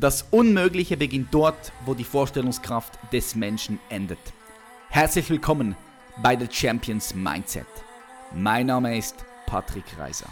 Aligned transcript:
Das 0.00 0.24
Unmögliche 0.30 0.96
beginnt 0.96 1.34
dort, 1.34 1.72
wo 1.84 1.92
die 1.92 2.04
Vorstellungskraft 2.04 3.00
des 3.12 3.34
Menschen 3.34 3.80
endet. 3.88 4.20
Herzlich 4.90 5.28
willkommen 5.28 5.74
bei 6.22 6.38
The 6.38 6.46
Champions 6.48 7.16
Mindset. 7.16 7.66
Mein 8.32 8.66
Name 8.66 8.96
ist 8.96 9.16
Patrick 9.46 9.82
Reiser. 9.98 10.28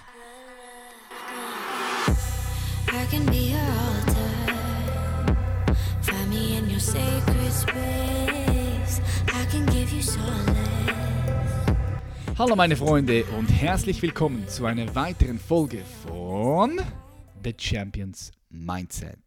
Hallo 12.39 12.55
meine 12.55 12.77
Freunde 12.77 13.25
und 13.37 13.49
herzlich 13.49 14.01
willkommen 14.01 14.47
zu 14.47 14.65
einer 14.65 14.95
weiteren 14.95 15.41
Folge 15.41 15.83
von 16.05 16.81
The 17.43 17.55
Champions 17.59 18.31
Mindset. 18.49 19.19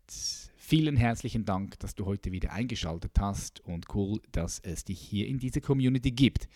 Vielen 0.56 0.98
herzlichen 0.98 1.46
Dank, 1.46 1.80
dass 1.80 1.96
du 1.96 2.06
heute 2.06 2.32
wieder 2.32 2.52
eingeschaltet 2.52 3.14
hast 3.20 3.60
und 3.62 3.94
cool, 3.96 4.22
dass 4.32 4.60
es 4.60 4.84
dich 4.84 5.00
hier 5.00 5.28
in 5.28 5.40
dieser 5.40 5.62
Community 5.62 6.12
gibt. 6.12 6.48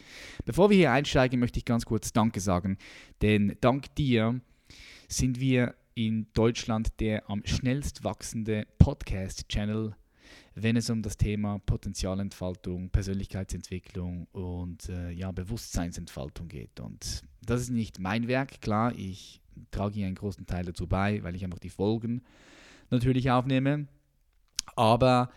Bevor 0.45 0.69
wir 0.69 0.77
hier 0.77 0.91
einsteigen, 0.91 1.39
möchte 1.39 1.57
ich 1.57 1.65
ganz 1.65 1.85
kurz 1.85 2.13
Danke 2.13 2.39
sagen, 2.39 2.77
denn 3.23 3.57
dank 3.59 3.95
dir 3.95 4.39
sind 5.07 5.39
wir 5.39 5.73
in 5.95 6.27
Deutschland 6.33 6.99
der 6.99 7.27
am 7.29 7.43
schnellst 7.45 8.03
wachsende 8.03 8.67
Podcast-Channel, 8.77 9.95
wenn 10.55 10.75
es 10.75 10.89
um 10.89 11.01
das 11.01 11.17
Thema 11.17 11.59
Potenzialentfaltung, 11.65 12.89
Persönlichkeitsentwicklung 12.89 14.27
und 14.31 14.89
äh, 14.89 15.11
ja, 15.11 15.31
Bewusstseinsentfaltung 15.31 16.49
geht. 16.49 16.79
Und 16.79 17.23
das 17.41 17.61
ist 17.61 17.69
nicht 17.71 17.99
mein 17.99 18.27
Werk, 18.27 18.61
klar, 18.61 18.93
ich 18.95 19.41
trage 19.71 19.95
hier 19.95 20.05
einen 20.05 20.15
großen 20.15 20.45
Teil 20.45 20.65
dazu 20.65 20.87
bei, 20.87 21.23
weil 21.23 21.35
ich 21.35 21.43
einfach 21.43 21.59
die 21.59 21.69
Folgen 21.69 22.21
natürlich 22.93 23.31
aufnehme. 23.31 23.87
Aber 24.75 25.31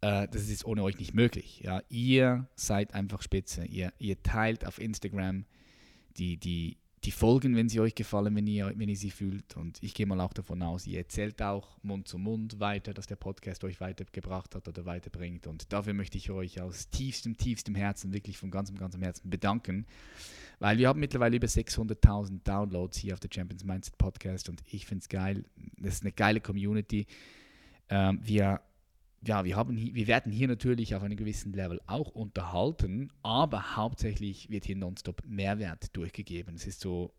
äh, 0.00 0.26
das 0.28 0.48
ist 0.48 0.64
ohne 0.64 0.82
euch 0.82 0.98
nicht 0.98 1.14
möglich. 1.14 1.60
Ja? 1.64 1.82
Ihr 1.88 2.48
seid 2.54 2.94
einfach 2.94 3.22
spitze. 3.22 3.64
Ihr, 3.64 3.92
ihr 3.98 4.22
teilt 4.22 4.66
auf 4.66 4.80
Instagram 4.80 5.44
die, 6.16 6.36
die, 6.36 6.78
die 7.06 7.12
Folgen, 7.12 7.54
wenn 7.54 7.68
sie 7.68 7.78
euch 7.78 7.94
gefallen, 7.94 8.34
wenn 8.34 8.46
ihr, 8.46 8.72
wenn 8.74 8.88
ihr 8.88 8.96
sie 8.96 9.10
fühlt. 9.10 9.56
Und 9.56 9.82
ich 9.82 9.94
gehe 9.94 10.06
mal 10.06 10.20
auch 10.20 10.32
davon 10.32 10.60
aus, 10.62 10.86
ihr 10.86 10.98
erzählt 10.98 11.40
auch 11.40 11.78
Mund 11.82 12.08
zu 12.08 12.18
Mund 12.18 12.58
weiter, 12.58 12.92
dass 12.92 13.06
der 13.06 13.16
Podcast 13.16 13.62
euch 13.62 13.80
weitergebracht 13.80 14.54
hat 14.56 14.66
oder 14.66 14.84
weiterbringt. 14.84 15.46
Und 15.46 15.72
dafür 15.72 15.94
möchte 15.94 16.18
ich 16.18 16.30
euch 16.30 16.60
aus 16.60 16.90
tiefstem, 16.90 17.36
tiefstem 17.36 17.76
Herzen, 17.76 18.12
wirklich 18.12 18.38
von 18.38 18.50
ganzem, 18.50 18.76
ganzem 18.76 19.02
Herzen 19.02 19.30
bedanken. 19.30 19.86
Weil 20.58 20.78
wir 20.78 20.88
haben 20.88 20.98
mittlerweile 20.98 21.36
über 21.36 21.46
600.000 21.46 22.42
Downloads 22.42 22.98
hier 22.98 23.14
auf 23.14 23.20
der 23.20 23.30
Champions 23.32 23.64
Mindset 23.64 23.96
Podcast 23.98 24.48
und 24.48 24.62
ich 24.66 24.84
finde 24.84 25.02
es 25.02 25.08
geil. 25.08 25.44
Das 25.78 25.94
ist 25.94 26.02
eine 26.02 26.12
geile 26.12 26.40
Community. 26.40 27.06
Ähm, 27.88 28.18
wir, 28.22 28.60
ja, 29.24 29.44
wir, 29.44 29.56
haben 29.56 29.76
wir 29.76 30.06
werden 30.06 30.32
hier 30.32 30.48
natürlich 30.48 30.94
auf 30.94 31.02
einem 31.02 31.16
gewissen 31.16 31.52
Level 31.52 31.80
auch 31.86 32.10
unterhalten, 32.10 33.12
aber 33.22 33.76
hauptsächlich 33.76 34.50
wird 34.50 34.66
hier 34.66 34.76
nonstop 34.76 35.22
Mehrwert 35.26 35.96
durchgegeben. 35.96 36.54
Es 36.54 36.66
ist 36.66 36.80
so, 36.80 37.12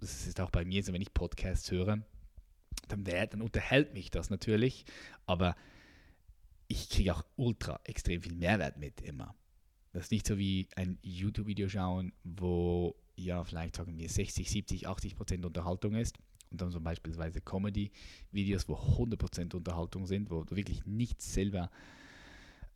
das 0.00 0.26
ist 0.26 0.40
auch 0.40 0.50
bei 0.50 0.64
mir 0.64 0.82
so, 0.82 0.92
wenn 0.92 1.02
ich 1.02 1.14
Podcasts 1.14 1.70
höre, 1.70 2.02
dann, 2.88 3.04
dann 3.04 3.42
unterhält 3.42 3.94
mich 3.94 4.10
das 4.10 4.30
natürlich, 4.30 4.84
aber 5.26 5.56
ich 6.68 6.88
kriege 6.88 7.14
auch 7.14 7.24
ultra 7.36 7.80
extrem 7.84 8.22
viel 8.22 8.34
Mehrwert 8.34 8.76
mit 8.76 9.00
immer. 9.00 9.34
Das 9.92 10.04
ist 10.04 10.12
nicht 10.12 10.26
so 10.26 10.38
wie 10.38 10.68
ein 10.76 10.98
YouTube-Video 11.02 11.68
schauen, 11.68 12.12
wo 12.24 12.96
ja 13.14 13.44
vielleicht 13.44 13.76
sagen 13.76 13.98
wir 13.98 14.08
60, 14.08 14.50
70, 14.50 14.88
80 14.88 15.16
Prozent 15.16 15.44
Unterhaltung 15.44 15.94
ist 15.94 16.18
und 16.52 16.60
dann 16.60 16.70
so 16.70 16.80
beispielsweise 16.80 17.40
Comedy-Videos, 17.40 18.68
wo 18.68 18.76
100 18.76 19.18
Prozent 19.18 19.54
Unterhaltung 19.54 20.06
sind, 20.06 20.30
wo 20.30 20.44
du 20.44 20.54
wirklich 20.54 20.86
nichts 20.86 21.34
selber 21.34 21.70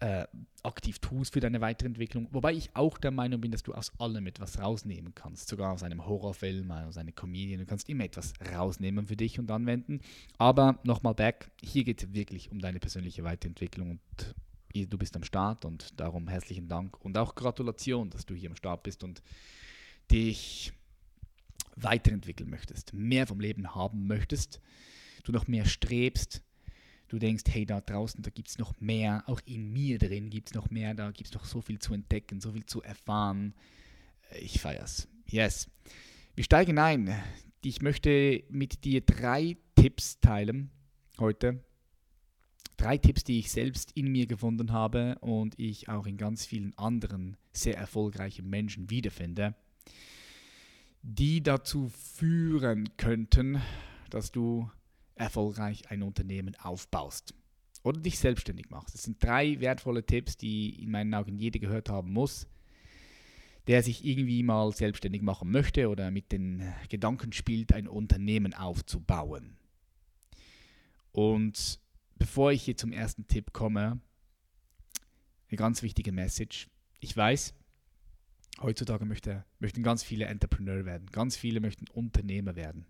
äh, 0.01 0.27
aktiv 0.63 0.99
tust 0.99 1.33
für 1.33 1.41
deine 1.41 1.61
Weiterentwicklung. 1.61 2.29
Wobei 2.31 2.53
ich 2.53 2.75
auch 2.75 2.99
der 2.99 3.11
Meinung 3.11 3.41
bin, 3.41 3.51
dass 3.51 3.63
du 3.63 3.73
aus 3.73 3.93
allem 3.99 4.27
etwas 4.27 4.61
rausnehmen 4.61 5.15
kannst. 5.15 5.49
Sogar 5.49 5.73
aus 5.73 5.83
einem 5.83 6.05
Horrorfilm, 6.07 6.71
aus 6.71 6.99
einer 6.99 7.13
Comedian. 7.13 7.61
Du 7.61 7.67
kannst 7.67 7.89
immer 7.89 8.05
etwas 8.05 8.35
rausnehmen 8.55 9.07
für 9.07 9.17
dich 9.17 9.39
und 9.39 9.51
anwenden. 9.51 10.01
Aber 10.39 10.79
nochmal 10.85 11.15
back, 11.15 11.51
hier 11.63 11.85
geht 11.85 12.03
es 12.03 12.13
wirklich 12.13 12.51
um 12.51 12.59
deine 12.59 12.79
persönliche 12.79 13.25
Weiterentwicklung 13.25 13.93
und 13.93 14.35
du 14.75 14.99
bist 14.99 15.17
am 15.17 15.25
Start 15.25 15.65
und 15.65 15.99
darum 15.99 16.29
herzlichen 16.29 16.69
Dank 16.69 17.03
und 17.03 17.17
auch 17.17 17.35
Gratulation, 17.35 18.11
dass 18.11 18.27
du 18.27 18.35
hier 18.35 18.51
am 18.51 18.57
Start 18.57 18.83
bist 18.83 19.03
und 19.03 19.23
dich 20.11 20.75
weiterentwickeln 21.77 22.51
möchtest, 22.51 22.93
mehr 22.93 23.27
vom 23.27 23.41
Leben 23.41 23.75
haben 23.75 24.07
möchtest, 24.07 24.61
du 25.25 25.33
noch 25.33 25.47
mehr 25.47 25.67
strebst, 25.67 26.43
du 27.09 27.19
denkst, 27.19 27.45
hey, 27.49 27.67
da 27.67 27.81
draußen, 27.81 28.23
da 28.23 28.31
gibt 28.31 28.49
es 28.49 28.59
noch 28.59 28.81
mehr, 28.81 29.23
auch 29.27 29.41
in 29.45 29.73
mir 29.73 29.99
drin 29.99 30.31
gibt 30.31 30.49
es 30.49 30.55
noch 30.55 30.71
mehr, 30.71 30.95
da 30.95 31.11
gibt 31.11 31.29
es 31.29 31.35
noch 31.35 31.45
so 31.45 31.61
viel 31.61 31.79
zu 31.79 31.95
entdecken, 31.95 32.41
so 32.41 32.53
viel 32.53 32.65
zu 32.65 32.83
erfahren. 32.83 33.55
Ich 34.41 34.61
feier's. 34.61 35.09
Yes. 35.27 35.69
Wir 36.35 36.45
steigen 36.45 36.79
ein. 36.79 37.15
Ich 37.63 37.83
möchte 37.83 38.45
mit 38.49 38.85
dir 38.85 39.01
drei 39.01 39.57
Tipps 39.75 40.21
teilen 40.21 40.71
heute, 41.19 41.65
drei 42.77 42.99
Tipps, 42.99 43.25
die 43.25 43.39
ich 43.39 43.51
selbst 43.51 43.93
in 43.93 44.09
mir 44.13 44.27
gefunden 44.27 44.73
habe 44.73 45.17
und 45.21 45.59
ich 45.59 45.89
auch 45.89 46.07
in 46.07 46.17
ganz 46.17 46.47
vielen 46.47 46.77
anderen 46.79 47.37
sehr 47.53 47.77
erfolgreichen 47.77 48.49
Menschen 48.49 48.91
wiederfinde, 48.91 49.55
die 51.09 51.41
dazu 51.41 51.89
führen 51.89 52.97
könnten, 52.97 53.63
dass 54.11 54.33
du 54.33 54.69
erfolgreich 55.15 55.89
ein 55.89 56.03
Unternehmen 56.03 56.57
aufbaust 56.57 57.33
oder 57.85 58.01
dich 58.01 58.19
selbstständig 58.19 58.71
machst. 58.71 58.95
Das 58.95 59.05
sind 59.05 59.23
drei 59.23 59.61
wertvolle 59.61 60.05
Tipps, 60.05 60.37
die 60.37 60.83
in 60.83 60.91
meinen 60.91 61.15
Augen 61.15 61.39
jeder 61.39 61.61
gehört 61.61 61.89
haben 61.91 62.13
muss, 62.13 62.49
der 63.69 63.85
sich 63.85 64.05
irgendwie 64.05 64.43
mal 64.43 64.73
selbstständig 64.73 65.23
machen 65.23 65.53
möchte 65.53 65.89
oder 65.89 66.11
mit 66.11 66.33
den 66.33 66.75
Gedanken 66.89 67.33
spielt, 67.33 67.73
ein 67.73 67.87
Unternehmen 67.87 68.53
aufzubauen. 68.53 69.57
Und 71.13 71.79
bevor 72.17 72.51
ich 72.51 72.65
hier 72.65 72.77
zum 72.77 72.91
ersten 72.91 73.29
Tipp 73.29 73.53
komme, 73.53 74.01
eine 75.49 75.57
ganz 75.57 75.83
wichtige 75.83 76.11
Message. 76.11 76.69
Ich 76.99 77.17
weiß, 77.17 77.55
heutzutage 78.61 79.05
möchte, 79.05 79.45
möchten 79.59 79.83
ganz 79.83 80.03
viele 80.03 80.27
Entrepreneur 80.27 80.85
werden. 80.85 81.07
Ganz 81.13 81.37
viele 81.37 81.61
möchten 81.61 81.87
Unternehmer 81.93 82.57
werden. 82.57 82.87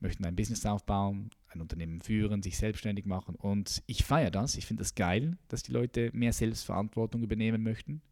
Möchten 0.00 0.24
ein 0.24 0.36
Business 0.36 0.64
aufbauen, 0.64 1.30
ein 1.48 1.60
Unternehmen 1.60 2.00
führen, 2.00 2.42
sich 2.42 2.56
selbstständig 2.56 3.06
machen. 3.06 3.34
Und 3.34 3.82
ich 3.86 4.04
feiere 4.04 4.30
das. 4.30 4.56
Ich 4.56 4.66
finde 4.66 4.82
es 4.82 4.90
das 4.90 4.94
geil, 4.94 5.38
dass 5.48 5.62
die 5.62 5.72
Leute 5.72 6.10
mehr 6.12 6.32
Selbstverantwortung 6.32 7.22
übernehmen 7.22 7.62
möchten. 7.62 8.02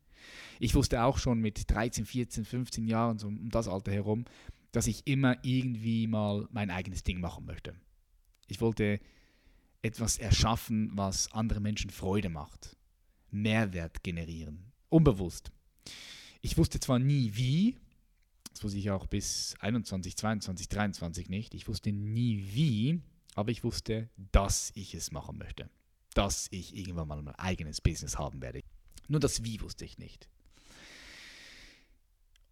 Ich 0.59 0.75
wusste 0.75 1.03
auch 1.05 1.19
schon 1.19 1.41
mit 1.41 1.71
13, 1.71 2.07
14, 2.07 2.45
15 2.45 2.87
Jahren, 2.87 3.19
so 3.19 3.29
um 3.29 3.51
das 3.51 3.69
Alter 3.69 3.93
herum, 3.93 4.25
dass 4.73 4.87
ich 4.87 5.07
immer 5.07 5.37
irgendwie 5.43 6.07
mal 6.07 6.49
mein 6.51 6.71
eigenes 6.71 7.05
Ding 7.05 7.21
machen 7.21 7.45
möchte. 7.45 7.75
Ich 8.49 8.61
wollte 8.61 9.01
etwas 9.83 10.19
erschaffen, 10.19 10.91
was 10.95 11.31
anderen 11.33 11.63
Menschen 11.63 11.91
Freude 11.91 12.31
macht. 12.31 12.77
Mehrwert 13.31 14.03
generieren. 14.03 14.73
Unbewusst. 14.89 15.53
Ich 16.45 16.59
wusste 16.59 16.79
zwar 16.79 16.99
nie 16.99 17.35
wie, 17.37 17.79
das 18.53 18.63
wusste 18.63 18.77
ich 18.77 18.91
auch 18.91 19.07
bis 19.07 19.55
21, 19.61 20.15
22, 20.15 20.69
23 20.69 21.31
nicht, 21.31 21.55
ich 21.55 21.69
wusste 21.69 21.91
nie 21.91 22.45
wie, 22.53 23.01
aber 23.35 23.51
ich 23.51 23.65
wusste, 23.65 24.11
dass 24.31 24.71
ich 24.75 24.95
es 24.95 25.11
machen 25.11 25.39
möchte. 25.39 25.71
Dass 26.13 26.49
ich 26.51 26.77
irgendwann 26.77 27.09
mal 27.09 27.23
mein 27.23 27.35
eigenes 27.37 27.81
Business 27.81 28.19
haben 28.19 28.43
werde. 28.43 28.61
Nur 29.09 29.21
das 29.21 29.43
Wie 29.43 29.59
wusste 29.63 29.87
ich 29.87 29.97
nicht. 29.97 30.29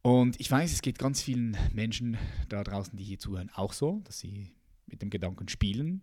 Und 0.01 0.41
ich 0.41 0.51
weiß, 0.51 0.73
es 0.73 0.81
geht 0.81 0.99
ganz 0.99 1.21
vielen 1.21 1.59
Menschen 1.75 2.17
da 2.49 2.65
draußen, 2.65 2.97
die 2.97 3.05
hier 3.05 3.19
zuhören, 3.19 3.51
auch 3.51 3.75
so, 3.75 4.01
dass 4.05 4.21
sie 4.21 4.53
mit 4.87 5.03
dem 5.03 5.11
Gedanken 5.11 5.51
spielen, 5.51 6.01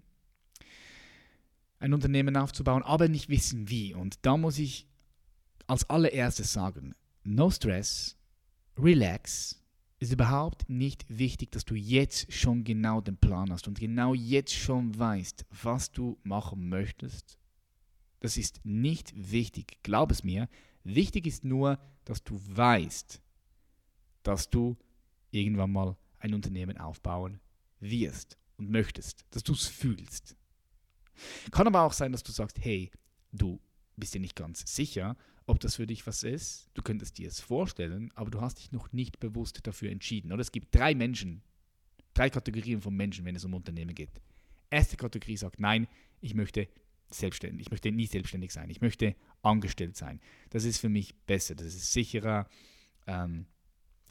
ein 1.79 1.95
Unternehmen 1.95 2.37
aufzubauen, 2.37 2.83
aber 2.83 3.07
nicht 3.07 3.29
wissen 3.29 3.67
wie. 3.67 3.95
Und 3.95 4.19
da 4.21 4.37
muss 4.37 4.59
ich 4.59 4.85
als 5.65 5.89
allererstes 5.89 6.53
sagen, 6.53 6.93
no 7.23 7.49
stress, 7.49 8.17
relax. 8.77 9.55
Ist 9.99 10.13
überhaupt 10.13 10.69
nicht 10.69 11.05
wichtig, 11.09 11.51
dass 11.51 11.65
du 11.65 11.75
jetzt 11.75 12.31
schon 12.31 12.63
genau 12.63 13.01
den 13.01 13.17
Plan 13.17 13.51
hast 13.51 13.67
und 13.67 13.79
genau 13.79 14.13
jetzt 14.13 14.53
schon 14.53 14.97
weißt, 14.97 15.45
was 15.61 15.91
du 15.91 16.17
machen 16.23 16.69
möchtest. 16.69 17.37
Das 18.21 18.37
ist 18.37 18.61
nicht 18.63 19.13
wichtig, 19.15 19.79
glaub 19.83 20.11
es 20.11 20.23
mir. 20.23 20.47
Wichtig 20.85 21.27
ist 21.27 21.43
nur, 21.43 21.79
dass 22.05 22.23
du 22.23 22.39
weißt, 22.47 23.21
dass 24.23 24.49
du 24.49 24.77
irgendwann 25.31 25.71
mal 25.71 25.97
ein 26.19 26.33
Unternehmen 26.33 26.77
aufbauen 26.77 27.39
wirst 27.79 28.37
und 28.57 28.69
möchtest, 28.69 29.25
dass 29.31 29.43
du 29.43 29.53
es 29.53 29.67
fühlst. 29.67 30.35
Kann 31.51 31.67
aber 31.67 31.81
auch 31.81 31.93
sein, 31.93 32.11
dass 32.11 32.23
du 32.23 32.31
sagst, 32.31 32.59
hey, 32.61 32.91
du 33.31 33.59
bist 33.97 34.13
dir 34.13 34.21
nicht 34.21 34.35
ganz 34.35 34.63
sicher, 34.73 35.17
ob 35.49 35.59
das 35.59 35.75
für 35.75 35.87
dich 35.87 36.05
was 36.05 36.21
ist. 36.23 36.69
Du 36.75 36.83
könntest 36.83 37.17
dir 37.17 37.27
es 37.27 37.39
vorstellen, 37.39 38.11
aber 38.13 38.29
du 38.29 38.39
hast 38.39 38.59
dich 38.59 38.71
noch 38.71 38.93
nicht 38.93 39.19
bewusst 39.19 39.65
dafür 39.65 39.89
entschieden. 39.89 40.31
Oder 40.31 40.41
es 40.41 40.51
gibt 40.51 40.75
drei 40.75 40.93
Menschen, 40.93 41.41
drei 42.13 42.29
Kategorien 42.29 42.81
von 42.81 42.95
Menschen, 42.95 43.25
wenn 43.25 43.35
es 43.35 43.43
um 43.45 43.55
Unternehmen 43.55 43.95
geht. 43.95 44.11
Erste 44.69 44.95
Kategorie 44.95 45.37
sagt, 45.37 45.59
nein, 45.59 45.87
ich 46.21 46.35
möchte 46.35 46.67
selbstständig. 47.09 47.61
Ich 47.61 47.71
möchte 47.71 47.91
nie 47.91 48.05
selbstständig 48.05 48.53
sein. 48.53 48.69
Ich 48.69 48.81
möchte 48.81 49.15
angestellt 49.41 49.97
sein. 49.97 50.19
Das 50.51 50.65
ist 50.65 50.77
für 50.77 50.89
mich 50.89 51.15
besser. 51.25 51.55
Das 51.55 51.67
ist 51.67 51.91
sicherer. 51.91 52.47
Ähm, 53.07 53.47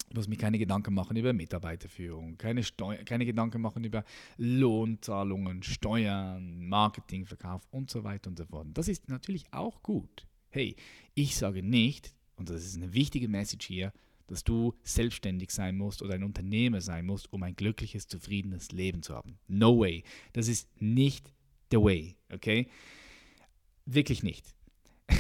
ich 0.09 0.17
muss 0.17 0.27
mir 0.27 0.39
keine 0.39 0.59
Gedanken 0.59 0.95
machen 0.95 1.17
über 1.17 1.33
Mitarbeiterführung, 1.33 2.39
keine, 2.39 2.65
Steu 2.65 2.97
keine 3.05 3.27
Gedanken 3.27 3.61
machen 3.61 3.85
über 3.85 4.05
Lohnzahlungen, 4.39 5.63
Steuern, 5.63 6.67
Marketing, 6.67 7.27
Verkauf 7.27 7.63
und 7.71 7.91
so 7.91 8.03
weiter 8.03 8.31
und 8.31 8.39
so 8.39 8.47
fort. 8.47 8.67
Das 8.73 8.89
ist 8.89 9.09
natürlich 9.09 9.53
auch 9.53 9.83
gut. 9.83 10.27
Hey, 10.59 10.75
ich 11.15 11.37
sage 11.37 11.63
nicht, 11.63 12.13
und 12.35 12.51
das 12.51 12.65
ist 12.65 12.75
eine 12.75 12.93
wichtige 12.93 13.29
Message 13.29 13.65
hier, 13.65 13.93
dass 14.27 14.43
du 14.43 14.75
selbstständig 14.83 15.53
sein 15.53 15.77
musst 15.77 16.03
oder 16.03 16.15
ein 16.15 16.25
Unternehmer 16.25 16.81
sein 16.81 17.07
musst, 17.07 17.33
um 17.33 17.45
ein 17.45 17.55
glückliches, 17.55 18.09
zufriedenes 18.09 18.73
Leben 18.73 19.05
zu 19.05 19.15
haben. 19.15 19.39
No 19.47 19.79
way. 19.79 20.03
Das 20.33 20.49
ist 20.49 20.69
nicht 20.83 21.33
the 21.71 21.77
way, 21.77 22.17
okay? 22.33 22.67
Wirklich 23.87 24.25
nicht. 24.25 24.53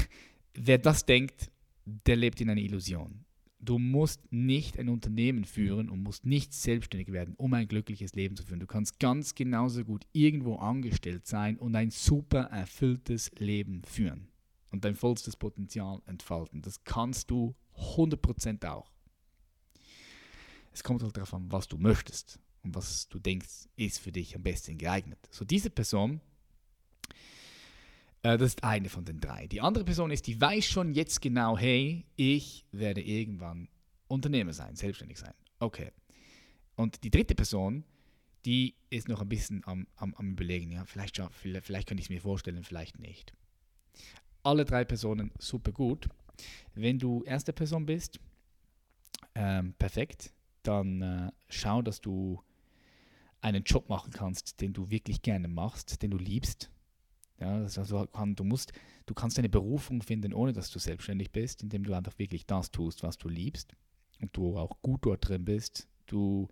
Wer 0.54 0.78
das 0.78 1.06
denkt, 1.06 1.52
der 1.84 2.16
lebt 2.16 2.40
in 2.40 2.50
einer 2.50 2.60
Illusion. 2.60 3.24
Du 3.60 3.78
musst 3.78 4.32
nicht 4.32 4.76
ein 4.76 4.88
Unternehmen 4.88 5.44
führen 5.44 5.88
und 5.88 6.02
musst 6.02 6.26
nicht 6.26 6.52
selbstständig 6.52 7.12
werden, 7.12 7.36
um 7.36 7.54
ein 7.54 7.68
glückliches 7.68 8.12
Leben 8.16 8.34
zu 8.34 8.42
führen. 8.42 8.58
Du 8.58 8.66
kannst 8.66 8.98
ganz 8.98 9.36
genauso 9.36 9.84
gut 9.84 10.04
irgendwo 10.12 10.56
angestellt 10.56 11.28
sein 11.28 11.56
und 11.58 11.76
ein 11.76 11.92
super 11.92 12.40
erfülltes 12.50 13.30
Leben 13.38 13.82
führen 13.84 14.26
und 14.70 14.84
dein 14.84 14.96
vollstes 14.96 15.36
Potenzial 15.36 16.00
entfalten. 16.06 16.62
Das 16.62 16.84
kannst 16.84 17.30
du 17.30 17.54
100% 17.76 18.66
auch. 18.68 18.90
Es 20.72 20.84
kommt 20.84 21.02
halt 21.02 21.16
darauf 21.16 21.34
an, 21.34 21.50
was 21.50 21.68
du 21.68 21.78
möchtest 21.78 22.38
und 22.62 22.74
was 22.74 23.08
du 23.08 23.18
denkst, 23.18 23.68
ist 23.76 23.98
für 23.98 24.12
dich 24.12 24.36
am 24.36 24.42
besten 24.42 24.78
geeignet. 24.78 25.18
So 25.30 25.44
diese 25.44 25.70
Person 25.70 26.20
äh, 28.22 28.36
das 28.38 28.50
ist 28.50 28.64
eine 28.64 28.88
von 28.88 29.04
den 29.04 29.20
drei. 29.20 29.46
Die 29.46 29.60
andere 29.60 29.84
Person 29.84 30.10
ist, 30.10 30.26
die 30.26 30.40
weiß 30.40 30.64
schon 30.64 30.92
jetzt 30.92 31.20
genau, 31.20 31.56
hey, 31.56 32.04
ich 32.16 32.64
werde 32.72 33.00
irgendwann 33.00 33.68
Unternehmer 34.08 34.52
sein, 34.52 34.76
selbstständig 34.76 35.18
sein. 35.18 35.34
Okay. 35.58 35.92
Und 36.76 37.02
die 37.04 37.10
dritte 37.10 37.34
Person, 37.34 37.84
die 38.44 38.74
ist 38.90 39.08
noch 39.08 39.20
ein 39.20 39.28
bisschen 39.28 39.62
am, 39.66 39.86
am, 39.96 40.14
am 40.14 40.30
Überlegen, 40.32 40.70
ja, 40.70 40.84
vielleicht, 40.84 41.20
vielleicht, 41.32 41.66
vielleicht 41.66 41.88
kann 41.88 41.98
ich 41.98 42.04
es 42.04 42.10
mir 42.10 42.20
vorstellen, 42.20 42.62
vielleicht 42.64 42.98
nicht. 42.98 43.32
Alle 44.48 44.64
drei 44.64 44.82
Personen 44.86 45.30
super 45.38 45.72
gut. 45.72 46.08
Wenn 46.74 46.98
du 46.98 47.22
erste 47.24 47.52
Person 47.52 47.84
bist, 47.84 48.18
ähm, 49.34 49.74
perfekt, 49.78 50.32
dann 50.62 51.02
äh, 51.02 51.30
schau, 51.50 51.82
dass 51.82 52.00
du 52.00 52.40
einen 53.42 53.62
Job 53.64 53.90
machen 53.90 54.10
kannst, 54.10 54.62
den 54.62 54.72
du 54.72 54.88
wirklich 54.88 55.20
gerne 55.20 55.48
machst, 55.48 56.00
den 56.02 56.12
du 56.12 56.16
liebst, 56.16 56.70
ja, 57.38 57.60
das 57.60 57.78
kann, 58.14 58.36
du 58.36 58.42
musst, 58.42 58.72
du 59.04 59.12
kannst 59.12 59.38
eine 59.38 59.50
Berufung 59.50 60.00
finden, 60.00 60.32
ohne 60.32 60.54
dass 60.54 60.70
du 60.70 60.78
selbstständig 60.78 61.30
bist, 61.30 61.62
indem 61.62 61.84
du 61.84 61.92
einfach 61.92 62.18
wirklich 62.18 62.46
das 62.46 62.70
tust, 62.70 63.02
was 63.02 63.18
du 63.18 63.28
liebst 63.28 63.76
und 64.22 64.34
du 64.34 64.56
auch 64.56 64.80
gut 64.80 65.04
dort 65.04 65.28
drin 65.28 65.44
bist. 65.44 65.86
Du 66.06 66.48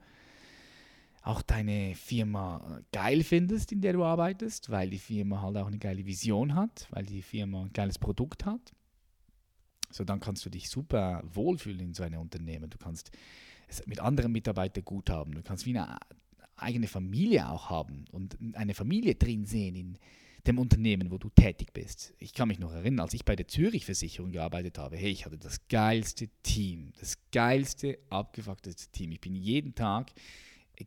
auch 1.26 1.42
deine 1.42 1.94
Firma 1.94 2.80
geil 2.92 3.24
findest, 3.24 3.72
in 3.72 3.80
der 3.80 3.92
du 3.92 4.04
arbeitest, 4.04 4.70
weil 4.70 4.90
die 4.90 4.98
Firma 4.98 5.42
halt 5.42 5.56
auch 5.56 5.66
eine 5.66 5.78
geile 5.78 6.06
Vision 6.06 6.54
hat, 6.54 6.86
weil 6.90 7.04
die 7.04 7.22
Firma 7.22 7.62
ein 7.62 7.72
geiles 7.72 7.98
Produkt 7.98 8.46
hat. 8.46 8.72
So, 9.90 10.04
dann 10.04 10.20
kannst 10.20 10.44
du 10.44 10.50
dich 10.50 10.68
super 10.68 11.22
wohlfühlen 11.32 11.80
in 11.80 11.94
so 11.94 12.02
einem 12.02 12.20
Unternehmen. 12.20 12.70
Du 12.70 12.78
kannst 12.78 13.10
es 13.68 13.84
mit 13.86 14.00
anderen 14.00 14.32
Mitarbeitern 14.32 14.84
gut 14.84 15.10
haben. 15.10 15.32
Du 15.32 15.42
kannst 15.42 15.66
wie 15.66 15.76
eine 15.76 15.98
eigene 16.56 16.86
Familie 16.86 17.48
auch 17.48 17.70
haben 17.70 18.04
und 18.12 18.38
eine 18.54 18.74
Familie 18.74 19.14
drin 19.16 19.46
sehen 19.46 19.74
in, 19.74 19.98
dem 20.46 20.58
Unternehmen, 20.58 21.10
wo 21.10 21.18
du 21.18 21.28
tätig 21.28 21.72
bist. 21.72 22.14
Ich 22.18 22.32
kann 22.32 22.48
mich 22.48 22.58
noch 22.58 22.72
erinnern, 22.72 23.00
als 23.00 23.14
ich 23.14 23.24
bei 23.24 23.36
der 23.36 23.48
Zürich-Versicherung 23.48 24.32
gearbeitet 24.32 24.78
habe, 24.78 24.96
hey, 24.96 25.10
ich 25.10 25.26
hatte 25.26 25.38
das 25.38 25.66
geilste 25.68 26.28
Team, 26.42 26.92
das 27.00 27.18
geilste, 27.32 27.98
abgefuckteste 28.10 28.90
Team. 28.92 29.12
Ich 29.12 29.20
bin 29.20 29.34
jeden 29.34 29.74
Tag 29.74 30.12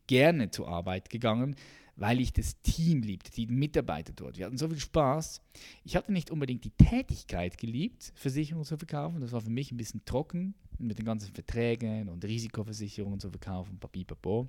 gerne 0.08 0.52
zur 0.52 0.68
Arbeit 0.68 1.10
gegangen, 1.10 1.56
weil 1.96 2.22
ich 2.22 2.32
das 2.32 2.62
Team 2.62 3.02
liebte, 3.02 3.32
die 3.32 3.48
Mitarbeiter 3.48 4.14
dort. 4.14 4.38
Wir 4.38 4.46
hatten 4.46 4.58
so 4.58 4.70
viel 4.70 4.80
Spaß. 4.80 5.42
Ich 5.84 5.96
hatte 5.96 6.14
nicht 6.14 6.32
unbedingt 6.32 6.64
die 6.64 6.72
Tätigkeit 6.72 7.58
geliebt, 7.58 8.14
Versicherungen 8.16 8.66
zu 8.66 8.78
verkaufen. 8.78 9.20
Das 9.20 9.34
war 9.34 9.42
für 9.42 9.50
mich 9.50 9.72
ein 9.72 9.78
bisschen 9.78 10.06
trocken 10.06 10.56
mit 10.78 10.98
den 10.98 11.06
ganzen 11.06 11.34
Verträgen 11.34 12.08
und 12.08 12.24
Risikoversicherungen 12.24 13.20
zu 13.20 13.30
verkaufen, 13.30 13.80
papipapo. 13.80 14.48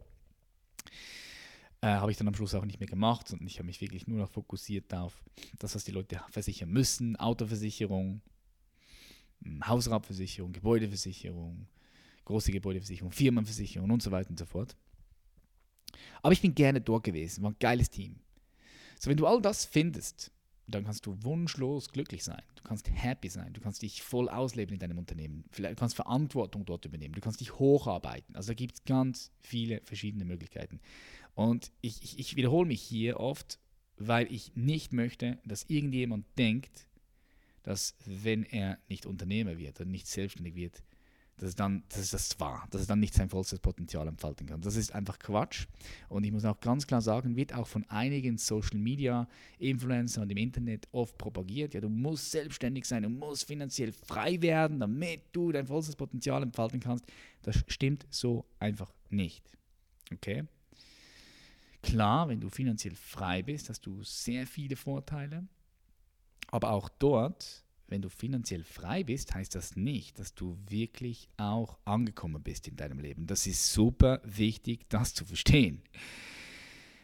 Äh, 1.83 1.89
habe 1.89 2.11
ich 2.11 2.19
dann 2.19 2.29
am 2.29 2.35
Schluss 2.35 2.55
auch 2.55 2.65
nicht 2.65 2.79
mehr 2.79 2.89
gemacht 2.89 3.33
und 3.33 3.43
ich 3.47 3.57
habe 3.57 3.67
mich 3.67 3.81
wirklich 3.81 4.07
nur 4.07 4.19
noch 4.19 4.31
fokussiert 4.31 4.93
auf 4.93 5.25
das, 5.59 5.75
was 5.75 5.83
die 5.83 5.93
Leute 5.93 6.21
versichern 6.29 6.71
müssen, 6.71 7.17
Autoversicherung, 7.17 8.21
hm, 9.43 9.67
Hausratversicherung, 9.67 10.53
Gebäudeversicherung, 10.53 11.67
große 12.27 12.53
Gebäudeversicherung, 12.53 13.13
Firmenversicherung 13.13 13.91
und 13.91 14.03
so 14.03 14.11
weiter 14.11 14.29
und 14.29 14.39
so 14.39 14.45
fort. 14.45 14.77
Aber 16.23 16.33
ich 16.33 16.43
bin 16.43 16.55
gerne 16.55 16.81
dort 16.81 17.05
gewesen, 17.05 17.43
war 17.43 17.51
ein 17.51 17.57
geiles 17.59 17.91
Team. 17.91 18.21
So, 18.99 19.11
wenn 19.11 19.17
du 19.17 19.27
all 19.27 19.41
das 19.41 19.65
findest, 19.65 20.31
dann 20.71 20.85
kannst 20.85 21.07
du 21.07 21.17
wunschlos 21.23 21.89
glücklich 21.89 22.23
sein. 22.23 22.43
Du 22.57 22.63
kannst 22.63 22.91
happy 22.91 23.29
sein. 23.29 23.53
Du 23.53 23.61
kannst 23.61 23.83
dich 23.83 24.03
voll 24.03 24.29
ausleben 24.29 24.75
in 24.75 24.79
deinem 24.79 24.99
Unternehmen. 24.99 25.45
Vielleicht 25.51 25.73
du 25.73 25.81
kannst 25.81 25.97
Verantwortung 25.97 26.65
dort 26.65 26.85
übernehmen. 26.85 27.15
Du 27.15 27.21
kannst 27.21 27.41
dich 27.41 27.59
hocharbeiten. 27.59 28.37
Also 28.37 28.49
da 28.49 28.55
gibt 28.55 28.75
es 28.75 28.85
ganz 28.85 29.33
viele 29.41 29.81
verschiedene 29.85 30.25
Möglichkeiten. 30.25 30.81
Und 31.35 31.73
ich, 31.81 32.03
ich, 32.03 32.19
ich 32.19 32.37
wiederhole 32.37 32.67
mich 32.67 32.83
hier 32.83 33.19
oft, 33.19 33.59
weil 33.97 34.33
ich 34.33 34.55
nicht 34.55 34.93
möchte, 34.93 35.39
dass 35.45 35.65
irgendjemand 35.65 36.27
denkt, 36.39 36.87
dass 37.63 37.97
wenn 38.05 38.45
er 38.45 38.79
nicht 38.89 39.07
Unternehmer 39.07 39.59
wird 39.59 39.81
und 39.81 39.91
nicht 39.91 40.07
selbstständig 40.07 40.55
wird, 40.55 40.83
dass 41.41 41.55
dann, 41.55 41.83
dass 41.89 42.11
das 42.11 42.39
war, 42.39 42.67
dass 42.71 42.83
es 42.83 42.87
dann 42.87 43.01
nicht 43.01 43.15
sein 43.15 43.31
vollstes 43.31 43.61
Potenzial 43.61 44.07
entfalten 44.07 44.47
kann. 44.47 44.61
Das 44.61 44.77
ist 44.77 44.95
einfach 44.95 45.19
Quatsch. 45.19 45.67
Und 46.11 46.25
ich 46.25 46.33
muss 46.33 46.45
auch 46.45 46.61
ganz 46.61 46.87
klar 46.87 47.01
sagen, 47.01 47.35
wird 47.35 47.55
auch 47.55 47.67
von 47.67 47.89
einigen 47.89 48.37
Social 48.37 48.77
Media 48.77 49.27
Influencern 49.59 50.25
und 50.25 50.31
im 50.31 50.37
Internet 50.37 50.87
oft 50.93 51.17
propagiert. 51.17 51.73
Ja, 51.73 51.81
du 51.81 51.89
musst 51.89 52.31
selbstständig 52.31 52.85
sein, 52.85 53.05
du 53.05 53.09
musst 53.09 53.47
finanziell 53.47 53.93
frei 53.93 54.43
werden, 54.43 54.81
damit 54.81 55.23
du 55.33 55.51
dein 55.51 55.67
vollstes 55.67 55.97
Potenzial 55.97 56.43
entfalten 56.43 56.79
kannst. 56.79 57.07
Das 57.41 57.65
stimmt 57.69 58.07
so 58.11 58.45
einfach 58.59 58.93
nicht. 59.09 59.43
Okay? 60.13 60.45
Klar, 61.83 62.29
wenn 62.29 62.41
du 62.41 62.51
finanziell 62.51 62.95
frei 62.95 63.43
bist, 63.43 63.71
hast 63.71 63.87
du 63.87 64.03
sehr 64.03 64.47
viele 64.47 64.77
Vorteile. 64.77 65.47
Aber 66.49 66.73
auch 66.73 66.91
dort, 66.91 67.65
wenn 67.91 68.03
du 68.03 68.09
finanziell 68.09 68.65
frei 68.65 69.05
bist, 69.05 69.35
heißt 69.35 69.55
das 69.55 69.77
nicht, 69.77 70.19
dass 70.19 70.35
du 70.35 70.57
wirklich 70.69 71.29
auch 71.37 71.79
angekommen 71.85 72.43
bist 72.43 72.69
in 72.69 72.77
deinem 72.77 73.01
Leben. 73.01 73.27
Das 73.27 73.47
ist 73.47 73.73
super 73.73 74.21
wichtig, 74.25 74.89
das 74.89 75.13
zu 75.13 75.25
verstehen. 75.25 75.83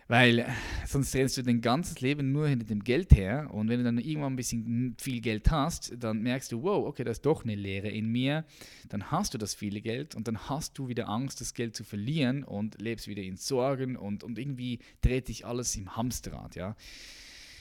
Weil 0.09 0.39
äh, 0.39 0.47
sonst 0.87 1.13
drehst 1.13 1.37
du 1.37 1.43
dein 1.43 1.61
ganzes 1.61 2.01
Leben 2.01 2.31
nur 2.31 2.47
hinter 2.47 2.67
dem 2.67 2.85
Geld 2.85 3.13
her 3.13 3.49
und 3.53 3.69
wenn 3.69 3.79
du 3.79 3.85
dann 3.85 3.99
irgendwann 3.99 4.35
ein 4.35 4.37
bisschen 4.37 4.95
viel 5.01 5.21
Geld 5.21 5.51
hast, 5.51 5.95
dann 5.99 6.23
merkst 6.23 6.53
du, 6.53 6.63
wow, 6.63 6.87
okay, 6.87 7.03
da 7.03 7.11
ist 7.11 7.27
doch 7.27 7.43
eine 7.43 7.57
Leere 7.57 7.89
in 7.89 8.07
mir. 8.07 8.45
Dann 8.89 9.11
hast 9.11 9.35
du 9.35 9.39
das 9.39 9.55
viele 9.55 9.81
Geld 9.81 10.15
und 10.15 10.29
dann 10.29 10.49
hast 10.49 10.79
du 10.79 10.87
wieder 10.87 11.09
Angst, 11.09 11.41
das 11.41 11.55
Geld 11.55 11.75
zu 11.75 11.83
verlieren 11.83 12.45
und 12.45 12.81
lebst 12.81 13.09
wieder 13.09 13.23
in 13.23 13.37
Sorgen 13.37 13.97
und, 13.97 14.23
und 14.23 14.39
irgendwie 14.39 14.79
dreht 15.01 15.27
sich 15.27 15.45
alles 15.45 15.75
im 15.75 15.97
Hamsterrad, 15.97 16.55
ja. 16.55 16.77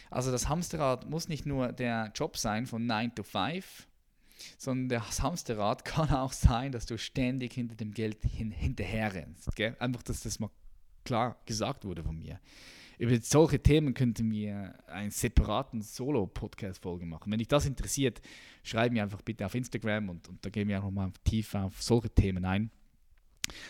Also 0.09 0.31
das 0.31 0.50
Hamsterrad 0.50 1.09
muss 1.09 1.27
nicht 1.27 1.45
nur 1.45 1.71
der 1.71 2.12
Job 2.15 2.38
sein 2.38 2.65
von 2.65 2.85
9 2.85 3.15
to 3.15 3.24
5, 3.24 3.88
sondern 4.57 4.89
das 4.89 5.21
Hamsterrad 5.21 5.85
kann 5.85 6.09
auch 6.09 6.33
sein, 6.33 6.71
dass 6.71 6.85
du 6.85 6.97
ständig 6.97 7.53
hinter 7.53 7.75
dem 7.75 7.91
Geld 7.91 8.24
hin, 8.24 8.51
hinterher 8.51 9.13
rennst. 9.13 9.55
Gell? 9.55 9.75
Einfach, 9.79 10.03
dass 10.03 10.21
das 10.21 10.39
mal 10.39 10.50
klar 11.03 11.38
gesagt 11.45 11.85
wurde 11.85 12.03
von 12.03 12.17
mir. 12.17 12.39
Über 12.97 13.19
solche 13.19 13.62
Themen 13.62 13.93
könnten 13.93 14.31
wir 14.31 14.74
einen 14.88 15.12
separaten 15.12 15.81
Solo-Podcast-Folge 15.81 17.05
machen. 17.05 17.29
Wenn 17.31 17.39
dich 17.39 17.50
das 17.50 17.65
interessiert, 17.65 18.21
schreib 18.63 18.93
mir 18.93 19.03
einfach 19.03 19.21
bitte 19.21 19.45
auf 19.45 19.53
Instagram 19.53 20.09
und, 20.09 20.29
und 20.29 20.45
da 20.45 20.50
gehen 20.50 20.69
wir 20.69 20.79
auch 20.79 20.85
nochmal 20.85 21.12
tiefer 21.25 21.65
auf 21.65 21.81
solche 21.81 22.09
Themen 22.09 22.45
ein. 22.45 22.71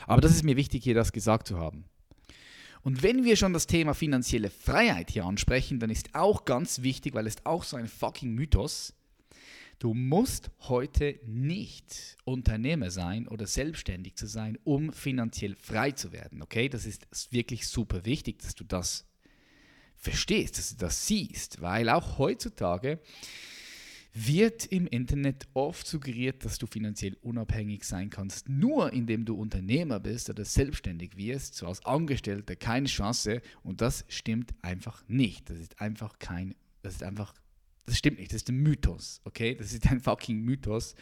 Aber 0.05 0.21
das 0.21 0.31
ist 0.31 0.43
mir 0.43 0.55
wichtig, 0.55 0.83
hier 0.83 0.93
das 0.93 1.11
gesagt 1.11 1.47
zu 1.47 1.57
haben. 1.57 1.85
Und 2.85 3.01
wenn 3.01 3.23
wir 3.23 3.35
schon 3.35 3.51
das 3.51 3.65
Thema 3.65 3.95
finanzielle 3.95 4.51
Freiheit 4.51 5.09
hier 5.09 5.25
ansprechen, 5.25 5.79
dann 5.79 5.89
ist 5.89 6.13
auch 6.13 6.45
ganz 6.45 6.83
wichtig, 6.83 7.15
weil 7.15 7.25
es 7.25 7.43
auch 7.43 7.63
so 7.63 7.77
ein 7.77 7.87
fucking 7.87 8.35
Mythos, 8.35 8.93
Du 9.77 9.93
musst 9.93 10.51
heute 10.69 11.19
nicht 11.25 12.15
Unternehmer 12.23 12.91
sein 12.91 13.27
oder 13.27 13.45
selbstständig 13.45 14.15
zu 14.15 14.25
sein, 14.25 14.57
um 14.63 14.93
finanziell 14.93 15.53
frei 15.53 15.91
zu 15.91 16.13
werden. 16.13 16.41
Okay, 16.41 16.69
das 16.69 16.85
ist 16.85 17.05
wirklich 17.31 17.67
super 17.67 18.05
wichtig, 18.05 18.39
dass 18.39 18.55
du 18.55 18.63
das 18.63 19.05
verstehst, 19.97 20.57
dass 20.57 20.69
du 20.69 20.77
das 20.77 21.07
siehst, 21.07 21.61
weil 21.61 21.89
auch 21.89 22.17
heutzutage 22.17 23.01
wird 24.17 24.65
im 24.67 24.87
Internet 24.87 25.45
oft 25.53 25.85
suggeriert, 25.85 26.45
dass 26.45 26.57
du 26.57 26.67
finanziell 26.67 27.17
unabhängig 27.21 27.83
sein 27.83 28.09
kannst, 28.09 28.47
nur 28.47 28.93
indem 28.93 29.25
du 29.25 29.35
Unternehmer 29.35 29.99
bist 29.99 30.29
oder 30.29 30.45
selbstständig 30.45 31.17
wirst, 31.17 31.55
so 31.55 31.67
als 31.67 31.85
Angestellter 31.85 32.55
keine 32.55 32.87
Chance 32.87 33.41
und 33.61 33.81
das 33.81 34.05
stimmt 34.07 34.55
einfach 34.61 35.03
nicht. 35.09 35.49
Das 35.49 35.57
ist 35.57 35.81
einfach 35.81 36.17
kein, 36.17 36.55
das 36.81 36.95
ist 36.95 37.03
einfach 37.03 37.35
Das 37.85 37.97
stimmt 37.97 38.19
nicht, 38.19 38.31
das 38.31 38.37
ist 38.37 38.49
ein 38.49 38.57
Mythos, 38.57 39.19
okay? 39.25 39.53
Das 39.55 39.73
ist 39.73 39.85
ein 39.91 39.99
fucking 39.99 40.41
Mythos. 40.41 40.95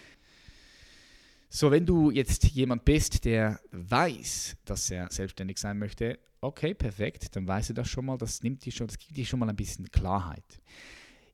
So, 1.50 1.70
wenn 1.70 1.86
du 1.86 2.10
jetzt 2.10 2.46
jemand 2.46 2.84
bist, 2.84 3.26
der 3.26 3.60
weiß, 3.72 4.58
dass 4.66 4.90
er 4.90 5.12
selbstständig 5.12 5.60
sein 5.60 5.78
möchte, 5.78 6.18
okay, 6.42 6.74
perfekt, 6.74 7.36
dann 7.36 7.48
weißt 7.48 7.70
du 7.70 7.74
das 7.76 7.88
schon 7.88 8.06
mal, 8.06 8.18
das 8.18 8.42
nimmt 8.42 8.66
dir 8.66 8.72
schon, 8.72 8.88
das 8.88 8.98
gibt 8.98 9.16
dir 9.16 9.26
schon 9.26 9.40
mal 9.40 9.50
ein 9.50 9.56
bisschen 9.56 9.90
Klarheit. 9.92 10.62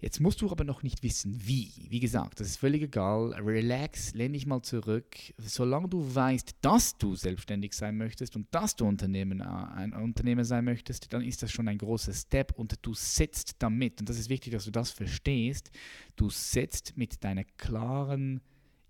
Jetzt 0.01 0.21
musst 0.21 0.41
du 0.41 0.49
aber 0.49 0.63
noch 0.63 0.81
nicht 0.81 1.03
wissen, 1.03 1.41
wie. 1.45 1.73
Wie 1.89 1.99
gesagt, 1.99 2.39
das 2.39 2.47
ist 2.47 2.57
völlig 2.57 2.83
egal. 2.83 3.33
Relax, 3.33 4.13
lehn 4.13 4.31
dich 4.31 4.45
mal 4.45 4.61
zurück. 4.61 5.17
Solange 5.37 5.89
du 5.89 6.15
weißt, 6.15 6.55
dass 6.61 6.97
du 6.97 7.15
selbstständig 7.15 7.73
sein 7.73 7.97
möchtest 7.97 8.37
und 8.37 8.47
dass 8.51 8.77
du 8.77 8.85
Unternehmen, 8.85 9.41
äh, 9.41 9.43
ein 9.43 9.91
Unternehmer 9.93 10.45
sein 10.45 10.63
möchtest, 10.63 11.11
dann 11.11 11.21
ist 11.21 11.43
das 11.43 11.51
schon 11.51 11.67
ein 11.67 11.77
großer 11.77 12.13
Step 12.13 12.53
und 12.57 12.79
du 12.81 12.93
setzt 12.93 13.57
damit, 13.59 13.99
und 13.99 14.07
das 14.07 14.17
ist 14.17 14.29
wichtig, 14.29 14.53
dass 14.53 14.63
du 14.63 14.71
das 14.71 14.91
verstehst, 14.91 15.69
du 16.15 16.29
setzt 16.29 16.95
mit 16.95 17.21
deiner 17.21 17.43
klaren 17.43 18.39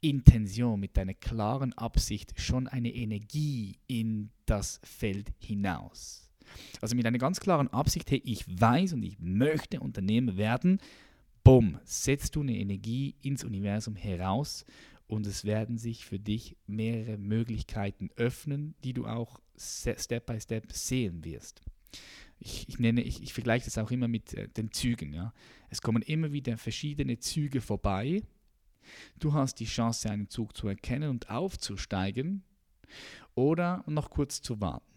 Intention, 0.02 0.80
mit 0.80 0.96
deiner 0.96 1.16
klaren 1.16 1.74
Absicht 1.74 2.40
schon 2.40 2.68
eine 2.68 2.94
Energie 2.94 3.80
in 3.88 4.30
das 4.46 4.80
Feld 4.84 5.34
hinaus. 5.40 6.29
Also 6.82 6.96
mit 6.96 7.06
einer 7.06 7.18
ganz 7.18 7.40
klaren 7.40 7.68
Absicht, 7.70 8.10
hey, 8.12 8.22
ich 8.24 8.46
weiß 8.48 8.94
und 8.94 9.04
ich 9.04 9.20
möchte 9.20 9.80
Unternehmer 9.80 10.38
werden, 10.38 10.80
bumm, 11.44 11.80
setzt 11.84 12.36
du 12.36 12.42
eine 12.42 12.58
Energie 12.58 13.16
ins 13.22 13.44
Universum 13.44 13.96
heraus 13.96 14.66
und 15.08 15.26
es 15.26 15.44
werden 15.44 15.78
sich 15.78 16.06
für 16.06 16.20
dich 16.20 16.56
mehrere 16.68 17.18
Möglichkeiten 17.18 18.10
öffnen, 18.16 18.76
die 18.84 18.94
du 18.94 19.08
auch 19.08 19.40
Step 19.58 20.26
by 20.26 20.40
Step 20.40 20.72
sehen 20.72 21.24
wirst. 21.26 21.62
Ich, 22.40 22.70
ich, 22.70 22.80
nenne, 22.80 23.02
ich, 23.02 23.22
ich 23.22 23.34
vergleiche 23.34 23.66
das 23.66 23.78
auch 23.78 23.92
immer 23.92 24.08
mit 24.08 24.34
äh, 24.34 24.48
den 24.48 24.72
Zügen. 24.72 25.14
Ja. 25.14 25.34
Es 25.70 25.82
kommen 25.82 26.02
immer 26.04 26.32
wieder 26.32 26.58
verschiedene 26.58 27.20
Züge 27.20 27.60
vorbei. 27.60 28.22
Du 29.20 29.34
hast 29.34 29.60
die 29.60 29.66
Chance, 29.66 30.10
einen 30.10 30.30
Zug 30.30 30.56
zu 30.56 30.68
erkennen 30.68 31.10
und 31.10 31.30
aufzusteigen 31.30 32.44
oder 33.36 33.84
noch 33.88 34.10
kurz 34.10 34.42
zu 34.42 34.62
warten 34.62 34.89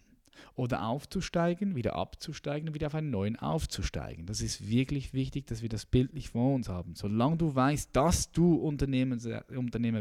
oder 0.54 0.86
aufzusteigen, 0.86 1.74
wieder 1.74 1.96
abzusteigen 1.96 2.68
und 2.68 2.74
wieder 2.74 2.88
auf 2.88 2.94
einen 2.94 3.10
neuen 3.10 3.36
aufzusteigen. 3.36 4.26
Das 4.26 4.40
ist 4.40 4.68
wirklich 4.68 5.12
wichtig, 5.12 5.46
dass 5.46 5.62
wir 5.62 5.68
das 5.68 5.86
bildlich 5.86 6.30
vor 6.30 6.54
uns 6.54 6.68
haben. 6.68 6.94
Solange 6.94 7.36
du 7.36 7.54
weißt, 7.54 7.94
dass 7.94 8.32
du 8.32 8.54
Unternehmer, 8.54 9.16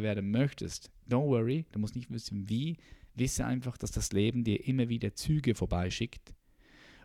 werden 0.01 0.31
möchtest, 0.31 0.91
don't 1.09 1.27
worry, 1.27 1.65
du 1.71 1.79
musst 1.79 1.95
nicht 1.95 2.11
wissen 2.11 2.50
wie, 2.50 2.77
wisse 3.15 3.45
einfach, 3.45 3.77
dass 3.77 3.91
das 3.91 4.11
Leben 4.11 4.43
dir 4.43 4.65
immer 4.67 4.89
wieder 4.89 5.13
Züge 5.15 5.55
vorbeischickt 5.55 6.33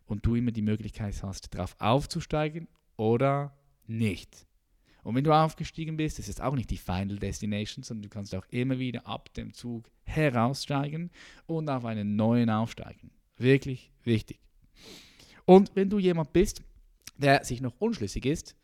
und 0.06 0.24
du 0.24 0.34
immer 0.34 0.52
die 0.52 0.62
Möglichkeit 0.62 1.22
hast, 1.22 1.54
darauf 1.54 1.76
aufzusteigen 1.78 2.68
oder 2.96 3.56
nicht. 3.86 4.46
Und 5.06 5.14
wenn 5.14 5.22
du 5.22 5.32
aufgestiegen 5.32 5.96
bist, 5.96 6.18
ist 6.18 6.28
es 6.28 6.40
auch 6.40 6.56
nicht 6.56 6.68
die 6.68 6.76
Final 6.76 7.16
Destination, 7.16 7.84
sondern 7.84 8.02
du 8.02 8.08
kannst 8.08 8.34
auch 8.34 8.44
immer 8.50 8.80
wieder 8.80 9.06
ab 9.06 9.32
dem 9.34 9.54
Zug 9.54 9.88
heraussteigen 10.02 11.12
und 11.46 11.68
auf 11.68 11.84
einen 11.84 12.16
neuen 12.16 12.50
aufsteigen. 12.50 13.12
Wirklich 13.36 13.92
wichtig. 14.02 14.40
Und 15.44 15.70
wenn 15.76 15.90
du 15.90 16.00
jemand 16.00 16.32
bist, 16.32 16.60
der 17.16 17.44
sich 17.44 17.60
noch 17.60 17.74
unschlüssig 17.78 18.26
ist, 18.26 18.56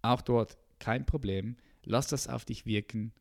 auch 0.00 0.22
dort 0.22 0.56
kein 0.78 1.04
Problem. 1.04 1.56
Lass 1.84 2.06
das 2.06 2.26
auf 2.26 2.46
dich 2.46 2.64
wirken. 2.64 3.12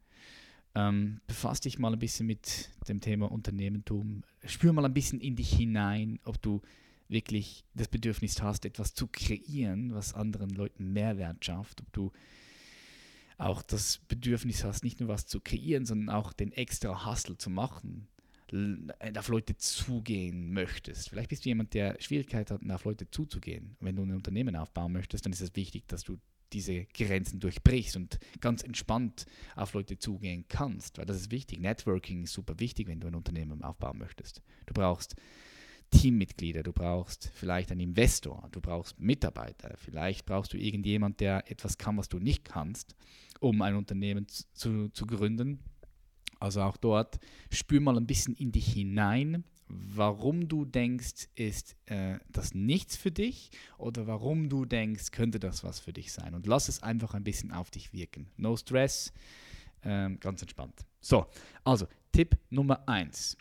Ähm, 0.76 1.20
befass 1.28 1.60
dich 1.60 1.78
mal 1.78 1.92
ein 1.92 2.00
bisschen 2.00 2.26
mit 2.26 2.70
dem 2.88 3.02
Thema 3.02 3.30
Unternehmertum. 3.30 4.24
Spür 4.46 4.72
mal 4.72 4.86
ein 4.86 4.94
bisschen 4.94 5.20
in 5.20 5.36
dich 5.36 5.52
hinein, 5.52 6.20
ob 6.24 6.42
du 6.42 6.62
wirklich 7.10 7.66
das 7.74 7.88
Bedürfnis 7.88 8.42
hast, 8.42 8.66
etwas 8.66 8.94
zu 8.94 9.08
kreieren, 9.08 9.94
was 9.94 10.14
anderen 10.14 10.52
Leuten 10.52 10.94
Mehrwert 10.94 11.44
schafft. 11.44 11.82
Ob 11.82 11.92
du 11.92 12.12
auch 13.38 13.62
das 13.62 14.00
Bedürfnis 14.08 14.64
hast, 14.64 14.84
nicht 14.84 15.00
nur 15.00 15.10
was 15.10 15.26
zu 15.26 15.40
kreieren, 15.40 15.86
sondern 15.86 16.10
auch 16.16 16.34
den 16.34 16.52
extra 16.52 17.10
Hustle 17.10 17.38
zu 17.38 17.50
machen 17.50 18.08
auf 19.16 19.28
Leute 19.28 19.56
zugehen 19.58 20.52
möchtest. 20.54 21.10
Vielleicht 21.10 21.30
bist 21.30 21.46
du 21.46 21.50
jemand, 21.50 21.74
der 21.74 21.98
Schwierigkeit 22.00 22.50
hat, 22.52 22.62
auf 22.70 22.84
Leute 22.84 23.10
zuzugehen. 23.10 23.76
wenn 23.80 23.96
du 23.96 24.04
ein 24.04 24.14
Unternehmen 24.14 24.56
aufbauen 24.56 24.92
möchtest, 24.92 25.26
dann 25.26 25.34
ist 25.34 25.42
es 25.42 25.56
wichtig, 25.56 25.88
dass 25.88 26.04
du 26.04 26.18
diese 26.52 26.86
Grenzen 26.86 27.40
durchbrichst 27.40 27.96
und 27.96 28.18
ganz 28.42 28.64
entspannt 28.64 29.28
auf 29.56 29.74
Leute 29.74 30.00
zugehen 30.00 30.46
kannst, 30.48 30.98
weil 30.98 31.06
das 31.06 31.18
ist 31.18 31.32
wichtig. 31.32 31.60
Networking 31.60 32.24
ist 32.24 32.34
super 32.34 32.60
wichtig, 32.60 32.88
wenn 32.88 33.00
du 33.00 33.08
ein 33.08 33.14
Unternehmen 33.14 33.62
aufbauen 33.62 34.00
möchtest. 34.00 34.42
Du 34.66 34.74
brauchst 34.74 35.16
Teammitglieder, 35.92 36.64
du 36.64 36.74
brauchst 36.74 37.32
vielleicht 37.34 37.72
einen 37.72 37.82
Investor, 37.82 38.48
du 38.52 38.62
brauchst 38.62 39.00
Mitarbeiter, 39.00 39.76
vielleicht 39.78 40.26
brauchst 40.26 40.54
du 40.54 40.58
irgendjemand, 40.58 41.20
der 41.20 41.50
etwas 41.50 41.78
kann, 41.78 41.98
was 41.98 42.10
du 42.10 42.20
nicht 42.20 42.46
kannst, 42.46 42.96
um 43.40 43.62
ein 43.62 43.76
Unternehmen 43.76 44.28
zu, 44.28 44.90
zu 44.90 45.06
gründen 45.06 45.60
also 46.40 46.62
auch 46.62 46.78
dort 46.78 47.20
spür 47.52 47.82
mal 47.82 47.98
ein 47.98 48.08
bisschen 48.08 48.34
in 48.36 48.52
dich 48.52 48.72
hinein, 48.72 49.44
warum 49.68 50.48
du 50.48 50.66
denkst, 50.66 51.28
ist 51.36 51.76
äh, 51.86 52.18
das 52.30 52.54
nichts 52.54 52.96
für 52.96 53.12
dich 53.12 53.52
oder 53.78 54.08
warum 54.08 54.50
du 54.50 54.66
denkst, 54.66 55.12
könnte 55.12 55.40
das 55.40 55.64
was 55.64 55.80
für 55.80 55.94
dich 55.94 56.12
sein. 56.12 56.34
Und 56.34 56.48
lass 56.48 56.70
es 56.70 56.82
einfach 56.82 57.14
ein 57.14 57.24
bisschen 57.24 57.52
auf 57.52 57.70
dich 57.70 57.94
wirken. 57.94 58.32
No 58.38 58.56
stress, 58.56 59.12
ähm, 59.84 60.20
ganz 60.20 60.42
entspannt. 60.42 60.86
So, 61.02 61.28
also 61.64 61.88
Tipp 62.12 62.38
Nummer 62.50 62.88
1. 62.88 63.38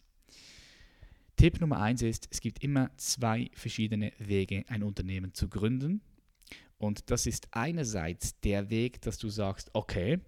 Tipp 1.38 1.60
Nummer 1.60 1.80
1 1.80 2.02
ist, 2.02 2.26
es 2.32 2.40
gibt 2.40 2.64
immer 2.64 2.90
zwei 2.96 3.48
verschiedene 3.54 4.12
Wege, 4.18 4.64
ein 4.66 4.82
Unternehmen 4.82 5.34
zu 5.34 5.48
gründen. 5.48 6.00
Und 6.78 7.12
das 7.12 7.26
ist 7.26 7.46
einerseits 7.52 8.40
der 8.40 8.70
Weg, 8.70 9.00
dass 9.02 9.18
du 9.18 9.28
sagst, 9.28 9.70
okay, 9.72 10.18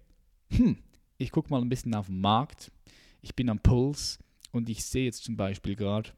hm, 0.51 0.77
ich 1.17 1.31
gucke 1.31 1.49
mal 1.49 1.61
ein 1.61 1.67
bisschen 1.67 1.93
auf 1.95 2.05
den 2.05 2.21
Markt, 2.21 2.71
ich 3.21 3.35
bin 3.35 3.49
am 3.49 3.59
Puls 3.59 4.19
und 4.53 4.69
ich 4.69 4.85
sehe 4.85 5.03
jetzt 5.03 5.25
zum 5.25 5.35
Beispiel 5.35 5.75
gerade, 5.75 6.11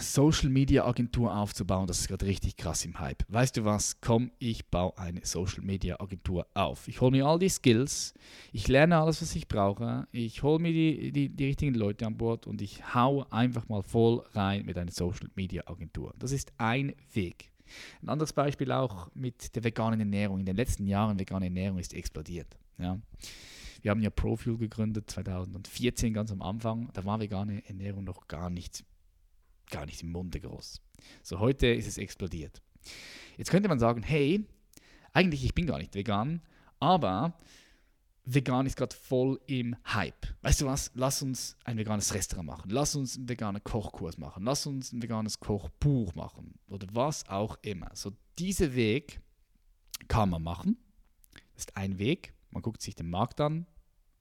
Social 0.00 0.48
Media 0.48 0.84
Agentur 0.84 1.34
aufzubauen, 1.34 1.86
das 1.86 2.00
ist 2.00 2.08
gerade 2.08 2.26
richtig 2.26 2.56
krass 2.56 2.84
im 2.84 2.98
Hype. 2.98 3.24
Weißt 3.28 3.56
du 3.56 3.64
was? 3.64 4.00
Komm, 4.00 4.30
ich 4.38 4.66
baue 4.66 4.96
eine 4.98 5.24
Social 5.24 5.62
Media 5.62 6.00
Agentur 6.00 6.46
auf. 6.54 6.88
Ich 6.88 7.00
hole 7.00 7.10
mir 7.10 7.26
all 7.26 7.38
die 7.38 7.48
Skills, 7.48 8.14
ich 8.52 8.68
lerne 8.68 8.96
alles, 8.98 9.22
was 9.22 9.34
ich 9.34 9.48
brauche, 9.48 10.06
ich 10.12 10.42
hole 10.42 10.58
mir 10.58 10.72
die, 10.72 11.12
die, 11.12 11.28
die 11.28 11.44
richtigen 11.44 11.74
Leute 11.74 12.06
an 12.06 12.16
Bord 12.16 12.46
und 12.46 12.62
ich 12.62 12.94
hau 12.94 13.26
einfach 13.30 13.68
mal 13.68 13.82
voll 13.82 14.24
rein 14.32 14.64
mit 14.64 14.78
einer 14.78 14.90
Social 14.90 15.28
Media 15.34 15.62
Agentur. 15.66 16.14
Das 16.18 16.32
ist 16.32 16.52
ein 16.58 16.94
Weg. 17.12 17.50
Ein 18.02 18.08
anderes 18.08 18.32
Beispiel 18.32 18.72
auch 18.72 19.10
mit 19.14 19.54
der 19.54 19.64
veganen 19.64 20.00
Ernährung. 20.00 20.40
In 20.40 20.46
den 20.46 20.56
letzten 20.56 20.86
Jahren 20.86 21.18
vegane 21.18 21.46
Ernährung 21.46 21.78
ist 21.78 21.94
explodiert. 21.94 22.56
Ja. 22.78 22.98
Wir 23.82 23.90
haben 23.90 24.02
ja 24.02 24.10
Profuel 24.10 24.58
gegründet 24.58 25.10
2014 25.10 26.12
ganz 26.12 26.32
am 26.32 26.42
Anfang. 26.42 26.90
Da 26.94 27.04
war 27.04 27.20
vegane 27.20 27.64
Ernährung 27.66 28.04
noch 28.04 28.26
gar 28.26 28.50
nicht, 28.50 28.84
gar 29.70 29.86
nicht 29.86 30.02
im 30.02 30.12
Munde 30.12 30.40
groß. 30.40 30.80
So 31.22 31.38
heute 31.38 31.66
ist 31.68 31.86
es 31.86 31.98
explodiert. 31.98 32.62
Jetzt 33.36 33.50
könnte 33.50 33.68
man 33.68 33.78
sagen, 33.78 34.02
hey, 34.02 34.44
eigentlich 35.12 35.44
ich 35.44 35.54
bin 35.54 35.66
gar 35.66 35.78
nicht 35.78 35.94
vegan, 35.94 36.42
aber 36.80 37.38
vegan 38.24 38.66
ist 38.66 38.76
gerade 38.76 38.94
voll 38.94 39.40
im 39.46 39.76
Hype. 39.86 40.26
Weißt 40.42 40.60
du 40.60 40.66
was? 40.66 40.90
Lass 40.94 41.22
uns 41.22 41.56
ein 41.64 41.78
veganes 41.78 42.12
Restaurant 42.14 42.46
machen. 42.46 42.70
Lass 42.70 42.94
uns 42.94 43.16
einen 43.16 43.28
veganen 43.28 43.62
Kochkurs 43.64 44.18
machen. 44.18 44.44
Lass 44.44 44.66
uns 44.66 44.92
ein 44.92 45.02
veganes 45.02 45.40
Kochbuch 45.40 46.14
machen. 46.14 46.54
Oder 46.68 46.86
was 46.92 47.26
auch 47.28 47.56
immer. 47.62 47.90
So, 47.94 48.12
dieser 48.38 48.74
Weg 48.74 49.20
kann 50.08 50.30
man 50.30 50.42
machen. 50.42 50.76
Das 51.54 51.64
ist 51.64 51.76
ein 51.76 51.98
Weg. 51.98 52.34
Man 52.50 52.62
guckt 52.62 52.82
sich 52.82 52.94
den 52.94 53.10
Markt 53.10 53.40
an 53.40 53.66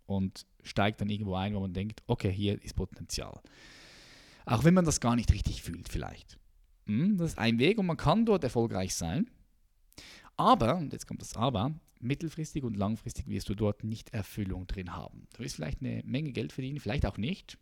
und 0.05 0.45
steigt 0.63 1.01
dann 1.01 1.09
irgendwo 1.09 1.35
ein, 1.35 1.53
wo 1.53 1.59
man 1.59 1.73
denkt, 1.73 2.01
okay, 2.07 2.31
hier 2.31 2.61
ist 2.63 2.75
Potenzial. 2.75 3.39
Auch 4.47 4.63
wenn 4.63 4.73
man 4.73 4.85
das 4.85 5.01
gar 5.01 5.15
nicht 5.15 5.31
richtig 5.33 5.61
fühlt, 5.61 5.89
vielleicht. 5.89 6.39
Hm, 6.85 7.17
das 7.17 7.31
ist 7.31 7.37
ein 7.37 7.59
Weg 7.59 7.77
und 7.77 7.85
man 7.85 7.97
kann 7.97 8.25
dort 8.25 8.43
erfolgreich 8.43 8.95
sein. 8.95 9.29
Aber, 10.37 10.77
und 10.77 10.93
jetzt 10.93 11.05
kommt 11.05 11.21
das 11.21 11.35
Aber, 11.35 11.77
mittelfristig 11.99 12.63
und 12.63 12.77
langfristig 12.77 13.27
wirst 13.27 13.49
du 13.49 13.55
dort 13.55 13.83
nicht 13.83 14.13
Erfüllung 14.13 14.65
drin 14.65 14.95
haben. 14.95 15.27
Du 15.35 15.43
wirst 15.43 15.55
vielleicht 15.55 15.81
eine 15.81 16.01
Menge 16.05 16.31
Geld 16.31 16.53
verdienen, 16.53 16.79
vielleicht 16.79 17.05
auch 17.05 17.17
nicht, 17.17 17.57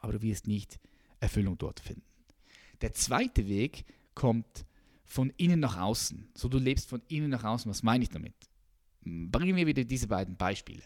aber 0.00 0.12
du 0.12 0.22
wirst 0.22 0.46
nicht 0.46 0.78
Erfüllung 1.18 1.58
dort 1.58 1.80
finden. 1.80 2.04
Der 2.80 2.92
zweite 2.92 3.48
Weg 3.48 3.86
kommt 4.14 4.66
von 5.04 5.30
innen 5.36 5.60
nach 5.60 5.78
außen. 5.78 6.28
So 6.34 6.48
du 6.48 6.58
lebst 6.58 6.88
von 6.88 7.02
innen 7.08 7.30
nach 7.30 7.44
außen. 7.44 7.68
Was 7.68 7.82
meine 7.82 8.04
ich 8.04 8.10
damit? 8.10 8.34
Bringen 9.02 9.56
wir 9.56 9.66
wieder 9.66 9.84
diese 9.84 10.06
beiden 10.06 10.36
Beispiele. 10.36 10.82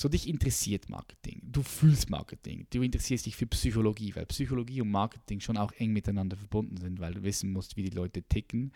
So 0.00 0.08
dich 0.08 0.28
interessiert 0.28 0.88
Marketing, 0.88 1.40
du 1.42 1.60
fühlst 1.60 2.08
Marketing, 2.08 2.68
du 2.70 2.82
interessierst 2.82 3.26
dich 3.26 3.34
für 3.34 3.48
Psychologie, 3.48 4.14
weil 4.14 4.26
Psychologie 4.26 4.80
und 4.80 4.92
Marketing 4.92 5.40
schon 5.40 5.56
auch 5.56 5.72
eng 5.72 5.92
miteinander 5.92 6.36
verbunden 6.36 6.76
sind, 6.76 7.00
weil 7.00 7.14
du 7.14 7.24
wissen 7.24 7.52
musst, 7.52 7.76
wie 7.76 7.82
die 7.82 7.96
Leute 7.96 8.22
ticken, 8.22 8.70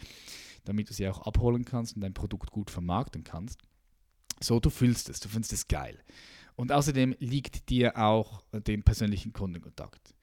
damit 0.64 0.90
du 0.90 0.94
sie 0.94 1.08
auch 1.08 1.24
abholen 1.24 1.64
kannst 1.64 1.94
und 1.94 2.02
dein 2.02 2.12
Produkt 2.12 2.50
gut 2.50 2.72
vermarkten 2.72 3.22
kannst. 3.22 3.60
So, 4.40 4.58
du 4.58 4.68
fühlst 4.68 5.08
es, 5.10 5.20
du 5.20 5.28
findest 5.28 5.52
es 5.52 5.68
geil. 5.68 5.96
Und 6.56 6.72
außerdem 6.72 7.14
liegt 7.20 7.70
dir 7.70 7.96
auch 7.96 8.42
den 8.52 8.82
persönlichen 8.82 9.32
Kundenkontakt. 9.32 10.16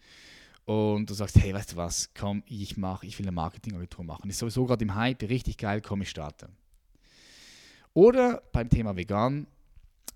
und 0.66 1.10
du 1.10 1.14
sagst, 1.14 1.38
hey, 1.38 1.54
weißt 1.54 1.72
du 1.72 1.76
was, 1.78 2.14
komm, 2.14 2.44
ich 2.46 2.76
mache, 2.76 3.06
ich 3.06 3.18
will 3.18 3.26
eine 3.26 3.32
Marketingagentur 3.32 4.04
machen. 4.04 4.30
Ist 4.30 4.40
sowieso 4.40 4.66
gerade 4.66 4.84
im 4.84 4.96
Hype, 4.96 5.24
richtig 5.30 5.56
geil, 5.56 5.80
komm, 5.80 6.02
ich 6.02 6.10
starte. 6.10 6.50
Oder 7.94 8.44
beim 8.52 8.68
Thema 8.68 8.98
vegan, 8.98 9.48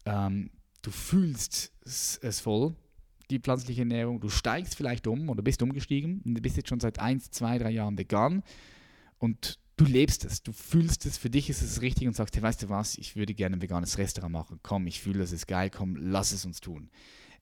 ähm, 0.06 0.50
du 0.84 0.92
fühlst 0.92 1.72
es 1.84 2.40
voll, 2.40 2.76
die 3.32 3.40
pflanzliche 3.40 3.82
Ernährung, 3.82 4.20
du 4.20 4.30
steigst 4.30 4.76
vielleicht 4.76 5.08
um 5.08 5.30
oder 5.30 5.42
bist 5.42 5.62
umgestiegen. 5.64 6.22
Du 6.24 6.42
bist 6.42 6.58
jetzt 6.58 6.70
schon 6.70 6.80
seit 6.80 7.00
1, 7.00 7.32
2, 7.32 7.58
3 7.58 7.72
Jahren 7.72 7.98
vegan. 7.98 8.44
Und 9.18 9.60
du 9.78 9.86
lebst 9.86 10.26
es, 10.26 10.44
du 10.44 10.52
fühlst 10.52 11.06
es, 11.06 11.18
für 11.18 11.30
dich 11.30 11.50
ist 11.50 11.62
es 11.62 11.82
richtig 11.82 12.08
und 12.08 12.16
sagst, 12.16 12.36
hey, 12.36 12.44
weißt 12.44 12.64
du 12.64 12.70
was, 12.70 12.98
ich 12.98 13.16
würde 13.16 13.34
gerne 13.34 13.56
ein 13.56 13.62
veganes 13.62 13.98
Restaurant 13.98 14.34
machen, 14.34 14.60
komm, 14.62 14.86
ich 14.86 15.02
fühle, 15.02 15.20
das 15.20 15.32
ist 15.32 15.48
geil, 15.48 15.70
komm, 15.70 15.96
lass 15.96 16.32
es 16.32 16.46
uns 16.46 16.60
tun. 16.60 16.90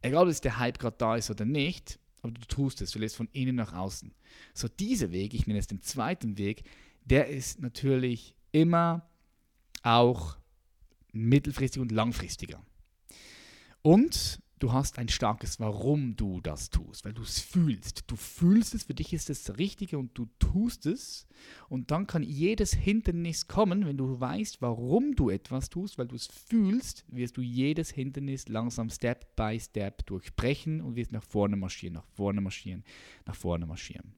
Egal, 0.01 0.29
ob 0.29 0.41
der 0.41 0.59
Hype 0.59 0.79
gerade 0.79 0.95
da 0.97 1.15
ist 1.15 1.29
oder 1.29 1.45
nicht, 1.45 1.99
aber 2.21 2.31
du 2.31 2.41
tust 2.41 2.81
es, 2.81 2.91
du 2.91 2.99
lebst 2.99 3.15
von 3.15 3.27
innen 3.33 3.55
nach 3.55 3.73
außen. 3.73 4.13
So 4.53 4.67
dieser 4.67 5.11
Weg, 5.11 5.33
ich 5.33 5.47
nenne 5.47 5.59
es 5.59 5.67
den 5.67 5.81
zweiten 5.81 6.37
Weg, 6.37 6.63
der 7.03 7.27
ist 7.27 7.59
natürlich 7.59 8.35
immer 8.51 9.09
auch 9.81 10.37
mittelfristig 11.11 11.81
und 11.81 11.91
langfristiger. 11.91 12.63
Und 13.81 14.41
du 14.59 14.73
hast 14.73 14.99
ein 14.99 15.09
starkes 15.09 15.59
Warum 15.59 16.15
du 16.15 16.39
das 16.41 16.69
tust, 16.69 17.03
weil 17.03 17.13
du 17.13 17.23
es 17.23 17.39
fühlst. 17.39 18.03
Du 18.07 18.15
fühlst 18.15 18.75
es, 18.75 18.83
für 18.83 18.93
dich 18.93 19.11
ist 19.11 19.29
es 19.29 19.43
das 19.43 19.57
Richtige 19.57 19.97
und 19.97 20.15
du 20.17 20.27
tust 20.39 20.85
es. 20.85 21.25
Und 21.67 21.89
dann 21.89 22.05
kann 22.05 22.21
jedes 22.21 22.73
Hindernis 22.73 23.47
kommen, 23.47 23.85
wenn 23.85 23.97
du 23.97 24.19
weißt, 24.19 24.61
warum 24.61 25.15
du 25.15 25.29
etwas 25.29 25.69
tust, 25.69 25.97
weil 25.97 26.07
du 26.07 26.15
es 26.15 26.27
fühlst, 26.27 27.05
wirst 27.07 27.37
du 27.37 27.41
jedes 27.41 27.89
Hindernis 27.89 28.47
langsam 28.47 28.89
Step 28.89 29.35
by 29.35 29.59
Step 29.59 30.05
durchbrechen 30.05 30.81
und 30.81 30.95
wirst 30.95 31.11
nach 31.11 31.23
vorne 31.23 31.55
marschieren, 31.55 31.95
nach 31.95 32.07
vorne 32.15 32.41
marschieren, 32.41 32.83
nach 33.25 33.35
vorne 33.35 33.65
marschieren. 33.65 34.13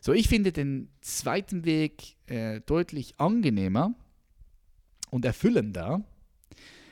So, 0.00 0.12
ich 0.12 0.28
finde 0.28 0.52
den 0.52 0.90
zweiten 1.00 1.64
Weg 1.64 2.16
äh, 2.26 2.60
deutlich 2.60 3.18
angenehmer 3.18 3.94
und 5.10 5.24
erfüllender 5.24 6.04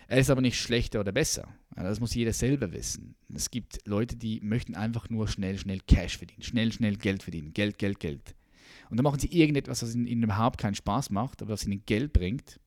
er 0.09 0.19
ist 0.19 0.31
aber 0.31 0.41
nicht 0.41 0.61
schlechter 0.61 1.01
oder 1.01 1.13
besser. 1.13 1.49
Das 1.75 2.01
muss 2.01 2.15
jeder 2.15 2.33
selber 2.33 2.73
wissen. 2.73 3.15
Es 3.35 3.51
gibt 3.51 3.87
Leute, 3.87 4.17
die 4.17 4.41
möchten 4.43 4.75
einfach 4.75 5.09
nur 5.09 5.29
schnell, 5.29 5.59
schnell 5.59 5.81
Cash 5.81 6.19
verdienen, 6.19 6.43
schnell, 6.43 6.73
schnell 6.73 6.97
Geld 6.97 7.23
verdienen, 7.23 7.55
Geld, 7.55 7.79
Geld, 7.79 7.99
Geld. 7.99 8.35
Und 8.91 8.99
dann 8.99 9.05
machen 9.05 9.21
sie 9.21 9.29
irgendetwas, 9.29 9.83
was 9.83 9.95
ihnen 9.95 10.23
überhaupt 10.23 10.59
keinen 10.59 10.75
Spaß 10.75 11.11
macht, 11.11 11.41
aber 11.41 11.53
was 11.53 11.65
ihnen 11.65 11.83
Geld 11.87 12.13
bringt. 12.13 12.61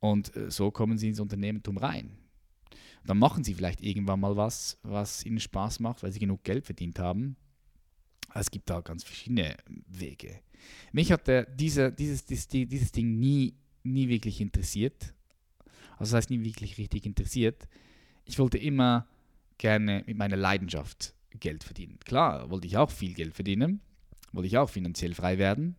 Und 0.00 0.34
äh, 0.36 0.50
so 0.50 0.70
kommen 0.70 0.96
sie 0.96 1.08
ins 1.08 1.20
Unternehmertum 1.20 1.76
rein. 1.76 2.16
Und 3.04 3.10
dann 3.10 3.18
machen 3.18 3.44
sie 3.44 3.54
vielleicht 3.54 3.82
irgendwann 3.82 4.20
mal 4.20 4.36
was, 4.36 4.78
was 4.82 5.24
ihnen 5.26 5.40
Spaß 5.40 5.80
macht, 5.80 6.02
weil 6.02 6.12
sie 6.12 6.18
genug 6.18 6.44
Geld 6.44 6.64
verdient 6.64 6.98
haben. 6.98 7.36
Es 8.34 8.50
gibt 8.50 8.70
da 8.70 8.80
ganz 8.80 9.04
verschiedene 9.04 9.56
Wege. 9.86 10.40
Mich 10.92 11.12
hat 11.12 11.28
der, 11.28 11.44
dieser, 11.44 11.90
dieses, 11.90 12.24
dieses, 12.24 12.48
dieses 12.48 12.90
Ding 12.90 13.18
nie, 13.18 13.54
nie 13.82 14.08
wirklich 14.08 14.40
interessiert. 14.40 15.14
Also 15.98 16.12
das 16.12 16.14
heißt, 16.14 16.30
nie 16.30 16.44
wirklich 16.44 16.78
richtig 16.78 17.06
interessiert. 17.06 17.68
Ich 18.24 18.38
wollte 18.38 18.58
immer 18.58 19.06
gerne 19.58 20.02
mit 20.06 20.16
meiner 20.16 20.36
Leidenschaft 20.36 21.14
Geld 21.40 21.64
verdienen. 21.64 21.98
Klar, 22.04 22.50
wollte 22.50 22.66
ich 22.66 22.76
auch 22.76 22.90
viel 22.90 23.14
Geld 23.14 23.34
verdienen, 23.34 23.80
wollte 24.32 24.46
ich 24.46 24.58
auch 24.58 24.70
finanziell 24.70 25.14
frei 25.14 25.38
werden, 25.38 25.76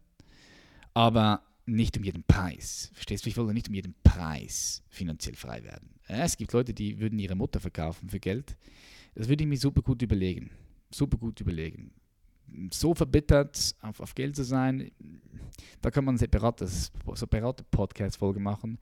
aber 0.94 1.42
nicht 1.66 1.98
um 1.98 2.04
jeden 2.04 2.24
Preis. 2.24 2.92
Verstehst 2.94 3.26
du? 3.26 3.30
Ich 3.30 3.38
wollte 3.38 3.54
nicht 3.54 3.70
um 3.70 3.74
jeden 3.74 3.96
Preis 4.04 4.84
finanziell 4.90 5.36
frei 5.36 5.64
werden. 5.64 5.90
Es 6.08 6.38
gibt 6.38 6.54
Leute, 6.54 6.74
die 6.74 7.00
würden 7.00 7.18
ihre 7.18 7.36
Mutter 7.36 7.60
verkaufen 7.60 8.10
für 8.10 8.20
Geld. 8.20 8.56
Das 9.16 9.28
würde 9.28 9.44
ich 9.44 9.50
mir 9.50 9.58
super 9.58 9.82
gut 9.82 10.02
überlegen. 10.02 10.52
Super 10.92 11.18
gut 11.18 11.42
überlegen. 11.42 11.92
So 12.72 12.94
verbittert 12.94 13.76
auf, 13.82 14.00
auf 14.00 14.14
Geld 14.14 14.36
zu 14.36 14.44
sein, 14.44 14.92
da 15.82 15.90
kann 15.90 16.06
man 16.06 16.14
eine 16.14 16.20
separate, 16.20 16.68
separate 16.68 17.64
Podcast-Folge 17.72 18.40
machen 18.40 18.78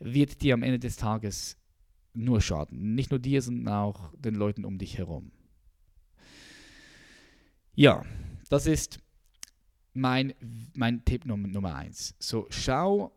wird 0.00 0.42
dir 0.42 0.54
am 0.54 0.62
Ende 0.62 0.78
des 0.78 0.96
Tages 0.96 1.56
nur 2.12 2.40
schaden. 2.40 2.94
Nicht 2.94 3.10
nur 3.10 3.20
dir, 3.20 3.40
sondern 3.40 3.72
auch 3.72 4.12
den 4.16 4.34
Leuten 4.34 4.64
um 4.64 4.78
dich 4.78 4.98
herum. 4.98 5.30
Ja, 7.74 8.04
das 8.48 8.66
ist 8.66 8.98
mein, 9.92 10.34
mein 10.74 11.04
Tipp 11.04 11.24
Nummer, 11.24 11.48
Nummer 11.48 11.76
eins. 11.76 12.14
So, 12.18 12.46
schau, 12.50 13.12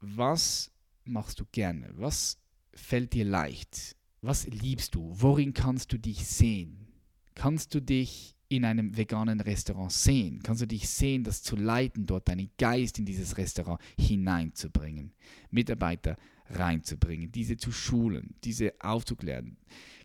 was 0.00 0.70
machst 1.04 1.40
du 1.40 1.44
gerne? 1.52 1.90
Was 1.96 2.38
fällt 2.74 3.12
dir 3.12 3.24
leicht? 3.24 3.96
Was 4.22 4.46
liebst 4.46 4.94
du? 4.94 5.10
Worin 5.12 5.52
kannst 5.52 5.92
du 5.92 5.98
dich 5.98 6.26
sehen? 6.26 6.86
Kannst 7.34 7.74
du 7.74 7.82
dich 7.82 8.36
in 8.52 8.64
einem 8.64 8.96
veganen 8.96 9.40
Restaurant 9.40 9.90
sehen? 9.90 10.40
Kannst 10.42 10.62
du 10.62 10.66
dich 10.66 10.88
sehen, 10.88 11.24
das 11.24 11.42
zu 11.42 11.56
leiten, 11.56 12.06
dort 12.06 12.28
deinen 12.28 12.50
Geist 12.58 12.98
in 12.98 13.06
dieses 13.06 13.36
Restaurant 13.38 13.80
hineinzubringen, 13.98 15.12
Mitarbeiter 15.50 16.16
reinzubringen, 16.50 17.32
diese 17.32 17.56
zu 17.56 17.72
schulen, 17.72 18.34
diese 18.44 18.74
aufzuklären? 18.80 19.56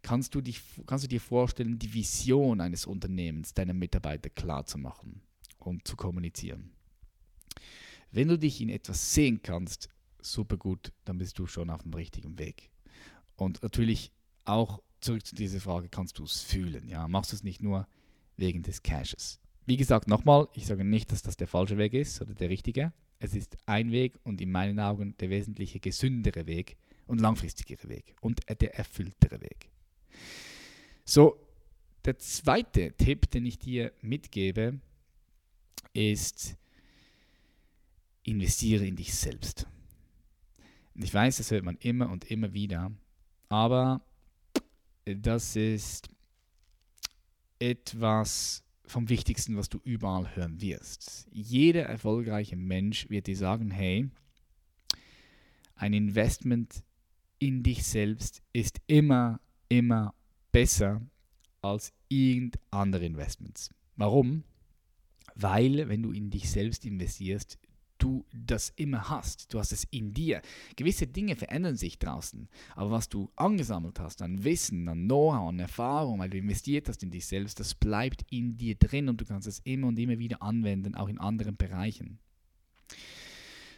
Kannst 0.01 0.33
du, 0.33 0.41
dich, 0.41 0.61
kannst 0.85 1.03
du 1.03 1.09
dir 1.09 1.19
vorstellen, 1.19 1.77
die 1.77 1.93
Vision 1.93 2.61
eines 2.61 2.85
Unternehmens 2.85 3.53
deinen 3.53 3.77
Mitarbeiter 3.77 4.29
klar 4.29 4.65
zu 4.65 4.77
machen 4.77 5.21
und 5.59 5.87
zu 5.87 5.97
kommunizieren? 5.97 6.71
Wenn 8.11 8.29
du 8.29 8.39
dich 8.39 8.61
in 8.61 8.69
etwas 8.69 9.13
sehen 9.13 9.41
kannst, 9.43 9.89
super 10.21 10.57
gut, 10.57 10.93
dann 11.03 11.17
bist 11.17 11.37
du 11.37 11.45
schon 11.45 11.69
auf 11.69 11.83
dem 11.83 11.93
richtigen 11.93 12.39
Weg. 12.39 12.69
Und 13.35 13.61
natürlich 13.61 14.11
auch 14.45 14.81
zurück 15.01 15.25
zu 15.25 15.35
dieser 15.35 15.59
Frage, 15.59 15.89
kannst 15.89 16.17
du 16.17 16.23
es 16.23 16.41
fühlen? 16.41 16.87
Ja? 16.87 17.07
Machst 17.07 17.33
du 17.33 17.35
es 17.35 17.43
nicht 17.43 17.61
nur 17.61 17.87
wegen 18.37 18.63
des 18.63 18.81
Caches. 18.83 19.39
Wie 19.65 19.77
gesagt, 19.77 20.07
nochmal, 20.07 20.47
ich 20.53 20.65
sage 20.65 20.85
nicht, 20.85 21.11
dass 21.11 21.21
das 21.21 21.35
der 21.35 21.47
falsche 21.47 21.77
Weg 21.77 21.93
ist 21.93 22.21
oder 22.21 22.33
der 22.33 22.49
richtige. 22.49 22.93
Es 23.19 23.33
ist 23.33 23.57
ein 23.65 23.91
Weg 23.91 24.17
und 24.23 24.39
in 24.39 24.51
meinen 24.51 24.79
Augen 24.79 25.15
der 25.19 25.29
wesentliche 25.29 25.79
gesündere 25.79 26.45
Weg 26.45 26.77
und 27.07 27.19
langfristigere 27.19 27.89
Weg 27.89 28.15
und 28.21 28.41
der 28.61 28.75
erfülltere 28.75 29.41
Weg. 29.41 29.69
So, 31.03 31.39
der 32.05 32.19
zweite 32.19 32.93
Tipp, 32.93 33.29
den 33.31 33.45
ich 33.45 33.59
dir 33.59 33.91
mitgebe, 34.01 34.79
ist, 35.93 36.55
investiere 38.23 38.85
in 38.85 38.95
dich 38.95 39.13
selbst. 39.13 39.67
Ich 40.95 41.13
weiß, 41.13 41.37
das 41.37 41.51
hört 41.51 41.63
man 41.63 41.77
immer 41.77 42.09
und 42.09 42.29
immer 42.31 42.53
wieder, 42.53 42.91
aber 43.49 44.01
das 45.05 45.55
ist 45.55 46.09
etwas 47.59 48.63
vom 48.85 49.09
Wichtigsten, 49.09 49.57
was 49.57 49.69
du 49.69 49.79
überall 49.83 50.35
hören 50.35 50.61
wirst. 50.61 51.27
Jeder 51.31 51.83
erfolgreiche 51.83 52.55
Mensch 52.55 53.09
wird 53.09 53.27
dir 53.27 53.35
sagen, 53.35 53.69
hey, 53.71 54.09
ein 55.75 55.93
Investment 55.93 56.83
in 57.39 57.63
dich 57.63 57.83
selbst 57.83 58.41
ist 58.53 58.79
immer, 58.87 59.39
immer 59.69 60.15
besser 60.51 61.01
als 61.61 61.93
irgendeine 62.07 62.63
andere 62.71 63.05
Investments. 63.05 63.69
Warum? 63.95 64.43
Weil, 65.35 65.87
wenn 65.87 66.01
du 66.01 66.11
in 66.11 66.31
dich 66.31 66.49
selbst 66.49 66.85
investierst, 66.85 67.59
du 67.97 68.25
das 68.33 68.71
immer 68.75 69.09
hast. 69.09 69.53
Du 69.53 69.59
hast 69.59 69.71
es 69.71 69.85
in 69.85 70.13
dir. 70.13 70.41
Gewisse 70.75 71.07
Dinge 71.07 71.35
verändern 71.35 71.75
sich 71.75 71.99
draußen, 71.99 72.47
aber 72.75 72.91
was 72.91 73.09
du 73.09 73.29
angesammelt 73.35 73.99
hast 73.99 74.21
an 74.21 74.43
Wissen, 74.43 74.87
an 74.87 75.05
Know-how, 75.05 75.49
an 75.49 75.59
Erfahrung, 75.59 76.19
weil 76.19 76.29
du 76.29 76.37
investiert 76.37 76.89
hast 76.89 77.03
in 77.03 77.11
dich 77.11 77.25
selbst, 77.25 77.59
das 77.59 77.75
bleibt 77.75 78.25
in 78.29 78.57
dir 78.57 78.75
drin 78.75 79.09
und 79.09 79.19
du 79.21 79.25
kannst 79.25 79.47
es 79.47 79.59
immer 79.63 79.87
und 79.87 79.99
immer 79.99 80.19
wieder 80.19 80.41
anwenden, 80.41 80.95
auch 80.95 81.07
in 81.07 81.19
anderen 81.19 81.57
Bereichen. 81.57 82.19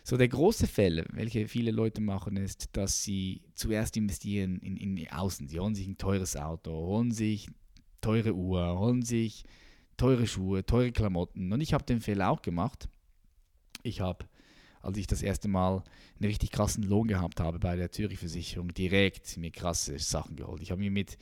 So 0.04 0.18
der 0.18 0.28
große 0.28 0.66
Fehler, 0.66 1.06
welche 1.12 1.48
viele 1.48 1.72
Leute 1.72 2.02
machen, 2.02 2.36
ist, 2.38 2.70
dass 2.76 3.04
sie 3.04 3.42
zuerst 3.54 3.96
investieren 3.96 4.58
in, 4.60 4.76
in 4.78 5.08
Außen. 5.12 5.48
Sie 5.48 5.60
holen 5.60 5.76
sich 5.76 5.88
ein 5.88 5.98
teures 5.98 6.36
Auto, 6.36 6.72
holen 6.72 7.12
sich 7.12 7.48
teure 8.02 8.34
Uhr, 8.34 8.80
holen 8.80 9.04
sich 9.04 9.44
teure 9.98 10.26
Schuhe, 10.26 10.66
teure 10.66 10.92
Klamotten. 10.92 11.52
Und 11.52 11.62
ich 11.62 11.74
habe 11.74 11.84
den 11.84 12.02
Fehler 12.02 12.30
auch 12.30 12.42
gemacht 12.42 12.90
ich 13.90 14.02
habe, 14.02 14.26
als 14.82 14.98
ich 14.98 15.08
das 15.08 15.22
erste 15.22 15.48
Mal 15.48 15.84
einen 16.20 16.30
richtig 16.30 16.52
krassen 16.52 16.84
Lohn 16.84 17.08
gehabt 17.08 17.40
habe 17.40 17.60
bei 17.60 17.76
der 17.76 17.92
Zürich-Versicherung, 17.92 18.74
direkt 18.74 19.38
mir 19.38 19.52
krasse 19.52 20.00
Sachen 20.00 20.36
geholt. 20.36 20.62
Ich 20.62 20.72
habe 20.72 20.80
mir 20.80 20.92
mit, 20.92 21.18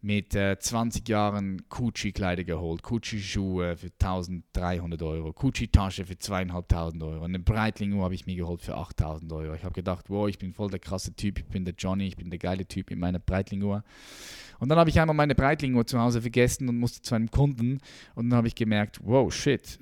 mit 0.00 0.34
äh, 0.34 0.58
20 0.58 1.08
Jahren 1.08 1.62
Gucci-Kleider 1.68 2.44
geholt, 2.44 2.82
Gucci-Schuhe 2.82 3.76
für 3.76 3.90
1300 4.00 5.02
Euro, 5.02 5.32
Gucci-Tasche 5.32 6.06
für 6.06 6.18
2500 6.18 7.02
Euro, 7.02 7.24
eine 7.24 7.40
Breitling-Uhr 7.40 8.04
habe 8.04 8.14
ich 8.14 8.26
mir 8.26 8.36
geholt 8.36 8.62
für 8.62 8.76
8000 8.76 9.32
Euro. 9.32 9.54
Ich 9.54 9.64
habe 9.64 9.74
gedacht, 9.74 10.08
wow, 10.08 10.28
ich 10.28 10.38
bin 10.38 10.52
voll 10.52 10.70
der 10.70 10.78
krasse 10.78 11.14
Typ, 11.14 11.40
ich 11.40 11.46
bin 11.46 11.64
der 11.64 11.74
Johnny, 11.76 12.06
ich 12.06 12.16
bin 12.16 12.30
der 12.30 12.38
geile 12.38 12.66
Typ 12.66 12.90
in 12.90 13.00
meiner 13.00 13.18
Breitling-Uhr. 13.18 13.82
Und 14.60 14.68
dann 14.68 14.78
habe 14.78 14.90
ich 14.90 15.00
einmal 15.00 15.14
meine 15.14 15.34
Breitling-Uhr 15.34 15.86
zu 15.86 16.00
Hause 16.00 16.20
vergessen 16.20 16.68
und 16.68 16.78
musste 16.78 17.02
zu 17.02 17.14
einem 17.14 17.30
Kunden 17.30 17.80
und 18.14 18.30
dann 18.30 18.36
habe 18.36 18.48
ich 18.48 18.54
gemerkt, 18.54 19.00
wow, 19.02 19.32
shit, 19.32 19.78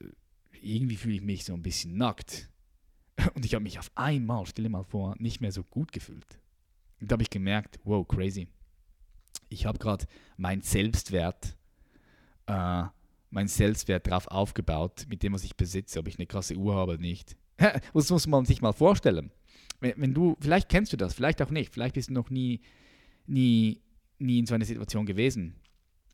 irgendwie 0.67 0.97
fühle 0.97 1.17
ich 1.17 1.23
mich 1.23 1.45
so 1.45 1.55
ein 1.55 1.63
bisschen 1.63 1.97
nackt. 1.97 2.51
Und 3.35 3.45
ich 3.45 3.55
habe 3.55 3.63
mich 3.63 3.79
auf 3.79 3.91
einmal, 3.95 4.47
stell 4.47 4.65
dir 4.65 4.71
mal 4.71 4.85
vor, 4.85 5.15
nicht 5.19 5.41
mehr 5.41 5.53
so 5.53 5.63
gut 5.63 5.93
gefühlt. 5.93 6.39
Und 7.01 7.11
da 7.11 7.15
habe 7.15 7.23
ich 7.23 7.31
gemerkt, 7.31 7.79
wow, 7.85 8.07
crazy. 8.07 8.49
Ich 9.49 9.67
habe 9.67 9.79
gerade 9.79 10.07
meinen 10.37 10.63
Selbstwert 10.63 11.57
äh, 12.47 12.85
mein 13.31 13.49
Selbstwert 13.49 14.07
darauf 14.07 14.29
aufgebaut, 14.29 15.07
mit 15.09 15.23
dem, 15.23 15.35
was 15.35 15.45
ich 15.45 15.57
besitze, 15.57 15.99
ob 15.99 16.09
ich 16.09 16.19
eine 16.19 16.27
krasse 16.27 16.57
Uhr 16.57 16.75
habe 16.75 16.93
oder 16.93 17.01
nicht. 17.01 17.37
das 17.95 18.11
muss 18.11 18.27
man 18.27 18.45
sich 18.45 18.63
mal 18.63 18.73
vorstellen. 18.73 19.31
Wenn, 19.81 19.95
wenn, 19.97 20.15
du, 20.15 20.37
vielleicht 20.41 20.69
kennst 20.69 20.93
du 20.93 20.97
das, 20.97 21.15
vielleicht 21.15 21.43
auch 21.43 21.51
nicht, 21.51 21.75
vielleicht 21.75 21.95
bist 21.95 22.09
du 22.09 22.15
noch 22.15 22.31
nie, 22.31 22.61
nie, 23.27 23.81
nie 24.19 24.39
in 24.39 24.47
so 24.47 24.55
einer 24.55 24.65
Situation 24.65 25.07
gewesen. 25.07 25.57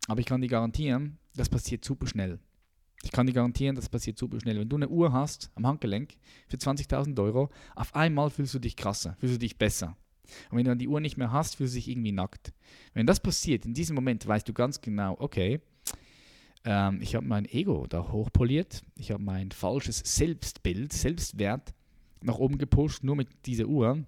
Aber 0.08 0.20
ich 0.20 0.26
kann 0.26 0.40
dir 0.40 0.48
garantieren, 0.48 1.18
das 1.34 1.48
passiert 1.48 1.84
super 1.84 2.06
schnell. 2.06 2.40
Ich 3.02 3.10
kann 3.10 3.26
dir 3.26 3.32
garantieren, 3.32 3.74
das 3.74 3.88
passiert 3.88 4.18
super 4.18 4.38
schnell. 4.40 4.58
Wenn 4.60 4.68
du 4.68 4.76
eine 4.76 4.88
Uhr 4.88 5.12
hast 5.12 5.50
am 5.54 5.66
Handgelenk 5.66 6.14
für 6.48 6.56
20.000 6.56 7.20
Euro, 7.22 7.50
auf 7.74 7.94
einmal 7.94 8.30
fühlst 8.30 8.54
du 8.54 8.58
dich 8.58 8.76
krasser, 8.76 9.16
fühlst 9.18 9.34
du 9.34 9.38
dich 9.38 9.58
besser. 9.58 9.96
Und 10.50 10.58
wenn 10.58 10.64
du 10.64 10.70
dann 10.70 10.78
die 10.78 10.88
Uhr 10.88 11.00
nicht 11.00 11.16
mehr 11.16 11.32
hast, 11.32 11.56
fühlst 11.56 11.74
du 11.74 11.78
dich 11.78 11.88
irgendwie 11.88 12.12
nackt. 12.12 12.52
Wenn 12.94 13.06
das 13.06 13.20
passiert, 13.20 13.66
in 13.66 13.74
diesem 13.74 13.96
Moment 13.96 14.26
weißt 14.26 14.48
du 14.48 14.52
ganz 14.52 14.80
genau, 14.80 15.16
okay, 15.18 15.60
ähm, 16.64 17.00
ich 17.02 17.14
habe 17.14 17.26
mein 17.26 17.44
Ego 17.46 17.86
da 17.88 18.12
hochpoliert, 18.12 18.82
ich 18.96 19.10
habe 19.10 19.22
mein 19.22 19.50
falsches 19.50 19.98
Selbstbild, 20.04 20.92
Selbstwert 20.92 21.74
nach 22.22 22.38
oben 22.38 22.58
gepusht, 22.58 23.02
nur 23.02 23.16
mit 23.16 23.28
dieser 23.46 23.66
Uhr. 23.66 24.04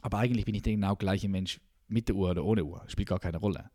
Aber 0.00 0.18
eigentlich 0.18 0.46
bin 0.46 0.54
ich 0.54 0.62
der 0.62 0.72
genau 0.72 0.96
gleiche 0.96 1.28
Mensch 1.28 1.60
mit 1.88 2.08
der 2.08 2.16
Uhr 2.16 2.30
oder 2.30 2.44
ohne 2.44 2.64
Uhr. 2.64 2.82
Spielt 2.88 3.08
gar 3.08 3.20
keine 3.20 3.38
Rolle. 3.38 3.70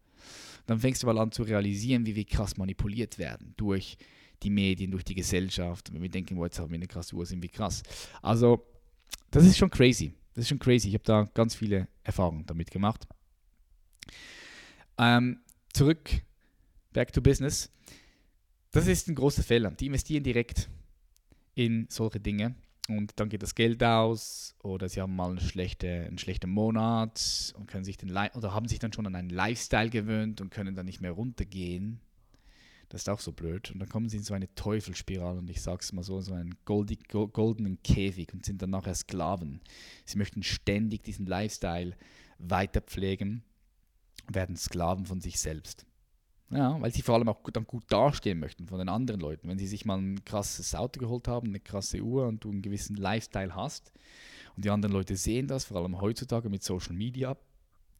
Dann 0.65 0.79
fängst 0.79 1.03
du 1.03 1.07
mal 1.07 1.17
an 1.19 1.31
zu 1.31 1.43
realisieren, 1.43 2.05
wie 2.05 2.15
wir 2.15 2.25
krass 2.25 2.57
manipuliert 2.57 3.17
werden 3.19 3.53
durch 3.55 3.97
die 4.43 4.49
Medien, 4.49 4.91
durch 4.91 5.03
die 5.03 5.15
Gesellschaft. 5.15 5.93
Wenn 5.93 6.01
wir 6.01 6.09
denken, 6.09 6.35
boah, 6.35 6.45
jetzt 6.45 6.59
haben 6.59 6.69
wir 6.69 6.75
eine 6.75 6.87
krasse 6.87 7.15
Uhr, 7.15 7.25
sind 7.25 7.41
wir 7.41 7.49
krass. 7.49 7.83
Also, 8.21 8.65
das 9.31 9.45
ist 9.45 9.57
schon 9.57 9.69
crazy. 9.69 10.13
Das 10.33 10.43
ist 10.43 10.49
schon 10.49 10.59
crazy. 10.59 10.89
Ich 10.89 10.93
habe 10.93 11.03
da 11.03 11.23
ganz 11.33 11.55
viele 11.55 11.87
Erfahrungen 12.03 12.45
damit 12.45 12.71
gemacht. 12.71 13.07
Ähm, 14.97 15.39
zurück, 15.73 16.09
back 16.93 17.11
to 17.11 17.21
business. 17.21 17.71
Das 18.71 18.87
ist 18.87 19.07
ein 19.07 19.15
großer 19.15 19.43
Fehler. 19.43 19.71
Die 19.71 19.87
investieren 19.87 20.23
direkt 20.23 20.69
in 21.55 21.87
solche 21.89 22.19
Dinge 22.19 22.55
und 22.87 23.19
dann 23.19 23.29
geht 23.29 23.43
das 23.43 23.55
Geld 23.55 23.83
aus 23.83 24.55
oder 24.61 24.87
sie 24.87 25.01
haben 25.01 25.15
mal 25.15 25.31
eine 25.31 25.41
schlechte, 25.41 26.05
einen 26.05 26.17
schlechten 26.17 26.49
Monat 26.49 27.53
und 27.57 27.67
können 27.67 27.83
sich 27.83 27.97
den 27.97 28.11
oder 28.11 28.53
haben 28.53 28.67
sich 28.67 28.79
dann 28.79 28.93
schon 28.93 29.07
an 29.07 29.15
einen 29.15 29.29
Lifestyle 29.29 29.89
gewöhnt 29.89 30.39
und 30.39 30.51
können 30.51 30.75
dann 30.75 30.85
nicht 30.85 31.01
mehr 31.01 31.11
runtergehen. 31.11 31.99
Das 32.89 33.01
ist 33.01 33.09
auch 33.09 33.19
so 33.19 33.33
blöd. 33.33 33.71
Und 33.71 33.79
dann 33.79 33.89
kommen 33.89 34.07
sie 34.09 34.17
in 34.17 34.23
so 34.23 34.33
eine 34.33 34.53
Teufelsspirale 34.55 35.39
und 35.39 35.49
ich 35.49 35.61
sag's 35.61 35.91
mal 35.91 36.03
so, 36.03 36.21
so 36.21 36.33
einen 36.33 36.55
goldig, 36.65 37.07
goldenen 37.09 37.81
Käfig 37.83 38.33
und 38.33 38.45
sind 38.45 38.61
dann 38.61 38.69
nachher 38.69 38.95
Sklaven. 38.95 39.61
Sie 40.05 40.17
möchten 40.17 40.43
ständig 40.43 41.03
diesen 41.03 41.25
Lifestyle 41.25 41.95
weiter 42.39 42.81
pflegen, 42.81 43.43
werden 44.29 44.55
Sklaven 44.55 45.05
von 45.05 45.19
sich 45.19 45.39
selbst. 45.39 45.85
Ja, 46.49 46.79
weil 46.79 46.93
sie 46.93 47.01
vor 47.01 47.15
allem 47.15 47.27
auch 47.27 47.41
dann 47.51 47.65
gut 47.65 47.83
dastehen 47.89 48.39
möchten 48.39 48.67
von 48.67 48.79
den 48.79 48.87
anderen 48.87 49.19
Leuten. 49.19 49.49
Wenn 49.49 49.57
sie 49.57 49.67
sich 49.67 49.83
mal 49.83 49.97
ein 49.97 50.23
krasses 50.23 50.73
Auto 50.75 50.99
geholt 50.99 51.27
haben, 51.27 51.47
eine 51.47 51.59
krasse 51.59 51.99
Uhr 51.99 52.25
und 52.25 52.43
du 52.43 52.49
einen 52.49 52.61
gewissen 52.61 52.95
Lifestyle 52.95 53.53
hast 53.53 53.91
und 54.55 54.63
die 54.63 54.69
anderen 54.69 54.93
Leute 54.93 55.17
sehen 55.17 55.47
das, 55.47 55.65
vor 55.65 55.77
allem 55.77 55.99
heutzutage 55.99 56.49
mit 56.49 56.63
Social 56.63 56.93
Media, 56.93 57.35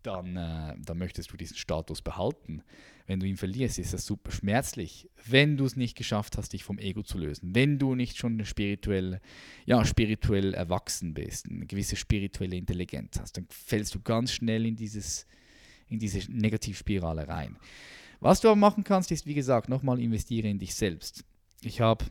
dann, 0.08 0.38
äh, 0.38 0.76
dann 0.84 0.98
möchtest 0.98 1.32
du 1.32 1.38
diesen 1.38 1.58
Status 1.58 2.02
behalten. 2.02 2.64
Wenn 3.06 3.20
du 3.20 3.26
ihn 3.26 3.38
verlierst, 3.38 3.78
ist 3.80 3.94
das 3.94 4.06
super 4.06 4.32
schmerzlich. 4.32 5.10
Wenn 5.26 5.58
du 5.58 5.66
es 5.66 5.76
nicht 5.76 5.98
geschafft 5.98 6.38
hast, 6.38 6.54
dich 6.54 6.64
vom 6.64 6.80
Ego 6.80 7.04
zu 7.04 7.18
lösen, 7.18 7.54
wenn 7.54 7.78
du 7.78 7.96
nicht 7.96 8.18
schon 8.18 8.44
spirituell, 8.46 9.22
ja, 9.66 9.84
spirituell 9.86 10.54
erwachsen 10.54 11.14
bist, 11.14 11.48
eine 11.50 11.66
gewisse 11.66 11.96
spirituelle 11.96 12.56
Intelligenz 12.56 13.20
hast, 13.20 13.38
dann 13.38 13.48
fällst 13.50 13.94
du 13.96 14.02
ganz 14.02 14.32
schnell 14.32 14.66
in, 14.66 14.76
dieses, 14.76 15.28
in 15.88 16.00
diese 16.00 16.20
Negativspirale 16.32 17.28
rein. 17.28 17.58
Was 18.20 18.42
du 18.42 18.48
aber 18.48 18.56
machen 18.56 18.84
kannst, 18.84 19.12
ist, 19.12 19.26
wie 19.26 19.36
gesagt, 19.36 19.70
nochmal 19.70 20.00
investiere 20.00 20.48
in 20.48 20.60
dich 20.60 20.74
selbst. 20.74 21.24
Ich 21.62 21.82
habe 21.82 22.06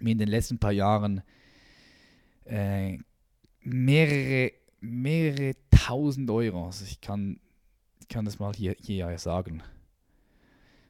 mir 0.00 0.12
in 0.12 0.18
den 0.18 0.28
letzten 0.28 0.58
paar 0.58 0.72
Jahren 0.72 1.22
äh, 2.44 2.98
mehrere, 3.62 4.52
mehrere 4.84 5.54
tausend 5.70 6.30
Euro, 6.30 6.66
also 6.66 6.84
ich 6.84 7.00
kann, 7.00 7.40
ich 8.00 8.08
kann 8.08 8.24
das 8.24 8.38
mal 8.38 8.52
hier, 8.54 8.76
hier 8.80 9.16
sagen, 9.18 9.62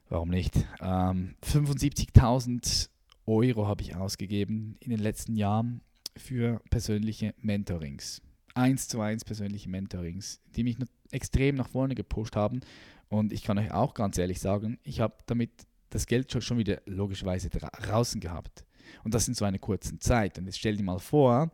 warum 0.09 0.29
nicht, 0.29 0.57
ähm, 0.81 1.35
75.000 1.43 2.89
Euro 3.27 3.67
habe 3.67 3.83
ich 3.83 3.97
ausgegeben 3.97 4.77
in 4.81 4.91
den 4.91 5.01
letzten 5.01 5.37
Jahren 5.37 5.81
für 6.17 6.61
persönliche 6.71 7.35
Mentorings. 7.39 8.21
Eins 8.55 8.87
zu 8.87 9.01
eins 9.01 9.25
persönliche 9.25 9.69
Mentorings, 9.69 10.41
die 10.55 10.63
mich 10.63 10.77
extrem 11.11 11.57
nach 11.57 11.69
vorne 11.69 11.95
gepusht 11.95 12.37
haben 12.37 12.61
und 13.09 13.33
ich 13.33 13.43
kann 13.43 13.59
euch 13.59 13.73
auch 13.73 13.95
ganz 13.95 14.19
ehrlich 14.19 14.41
sagen, 14.41 14.79
ich 14.83 15.01
habe 15.01 15.15
damit 15.27 15.51
das 15.91 16.07
Geld 16.07 16.31
schon 16.43 16.59
wieder 16.59 16.83
logischerweise 16.87 17.49
draußen 17.49 18.21
gehabt. 18.21 18.65
Und 19.05 19.15
das 19.15 19.29
in 19.29 19.35
so 19.35 19.45
einer 19.45 19.59
kurzen 19.59 20.01
Zeit. 20.01 20.39
Und 20.39 20.47
jetzt 20.47 20.59
stell 20.59 20.77
dir 20.77 20.83
mal 20.83 20.99
vor, 20.99 21.51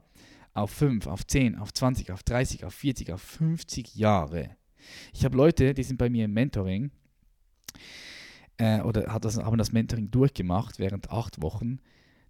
auf 0.52 0.70
5, 0.70 1.06
auf 1.06 1.26
10, 1.26 1.56
auf 1.56 1.72
20, 1.72 2.12
auf 2.12 2.22
30, 2.22 2.64
auf 2.64 2.74
40, 2.74 3.12
auf 3.12 3.22
50 3.22 3.94
Jahre. 3.94 4.56
Ich 5.12 5.24
habe 5.24 5.36
Leute, 5.36 5.74
die 5.74 5.82
sind 5.82 5.96
bei 5.96 6.08
mir 6.08 6.24
im 6.24 6.32
Mentoring 6.32 6.90
äh, 8.56 8.80
oder 8.80 9.18
das, 9.20 9.38
haben 9.38 9.58
das 9.58 9.72
Mentoring 9.72 10.10
durchgemacht 10.10 10.78
während 10.78 11.10
acht 11.10 11.42
Wochen. 11.42 11.78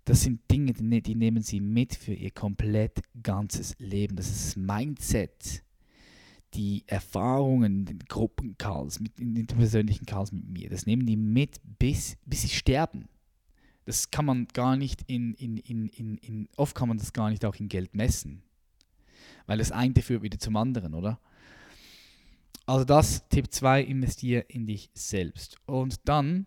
Das 0.04 0.22
sind 0.22 0.40
Dinge, 0.50 0.72
die, 0.72 0.82
ne-, 0.82 1.02
die 1.02 1.14
nehmen 1.14 1.42
sie 1.42 1.60
mit 1.60 1.94
für 1.94 2.14
ihr 2.14 2.30
komplett 2.30 3.00
ganzes 3.22 3.76
Leben. 3.78 4.16
Das 4.16 4.28
ist 4.30 4.46
das 4.46 4.56
Mindset 4.56 5.62
die 6.54 6.84
Erfahrungen 6.86 7.80
in 7.80 7.84
den 7.84 7.98
Gruppencalls, 8.00 9.00
in 9.18 9.34
den 9.34 9.46
persönlichen 9.46 10.06
Calls 10.06 10.32
mit 10.32 10.48
mir, 10.48 10.68
das 10.68 10.86
nehmen 10.86 11.06
die 11.06 11.16
mit, 11.16 11.60
bis, 11.78 12.16
bis 12.24 12.42
sie 12.42 12.48
sterben. 12.48 13.08
Das 13.84 14.10
kann 14.10 14.26
man 14.26 14.46
gar 14.48 14.76
nicht 14.76 15.02
in, 15.06 15.34
in, 15.34 15.56
in, 15.56 15.88
in, 15.88 16.18
in, 16.18 16.48
oft 16.56 16.74
kann 16.74 16.88
man 16.88 16.98
das 16.98 17.12
gar 17.12 17.30
nicht 17.30 17.44
auch 17.44 17.56
in 17.56 17.68
Geld 17.68 17.94
messen. 17.94 18.42
Weil 19.46 19.58
das 19.58 19.72
eine 19.72 20.00
führt 20.02 20.22
wieder 20.22 20.38
zum 20.38 20.56
anderen, 20.56 20.94
oder? 20.94 21.18
Also 22.66 22.84
das, 22.84 23.26
Tipp 23.28 23.52
2, 23.52 23.82
investiere 23.82 24.42
in 24.48 24.66
dich 24.66 24.90
selbst. 24.94 25.56
Und 25.66 25.96
dann 26.04 26.46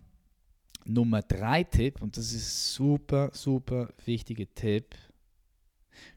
Nummer 0.85 1.21
3 1.21 1.63
Tipp, 1.65 2.01
und 2.01 2.17
das 2.17 2.33
ist 2.33 2.73
super, 2.73 3.29
super 3.33 3.93
wichtiger 4.05 4.45
Tipp. 4.53 4.95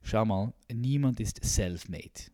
Schau 0.03 0.25
mal, 0.25 0.53
niemand 0.73 1.21
ist 1.21 1.45
self-made. 1.45 2.31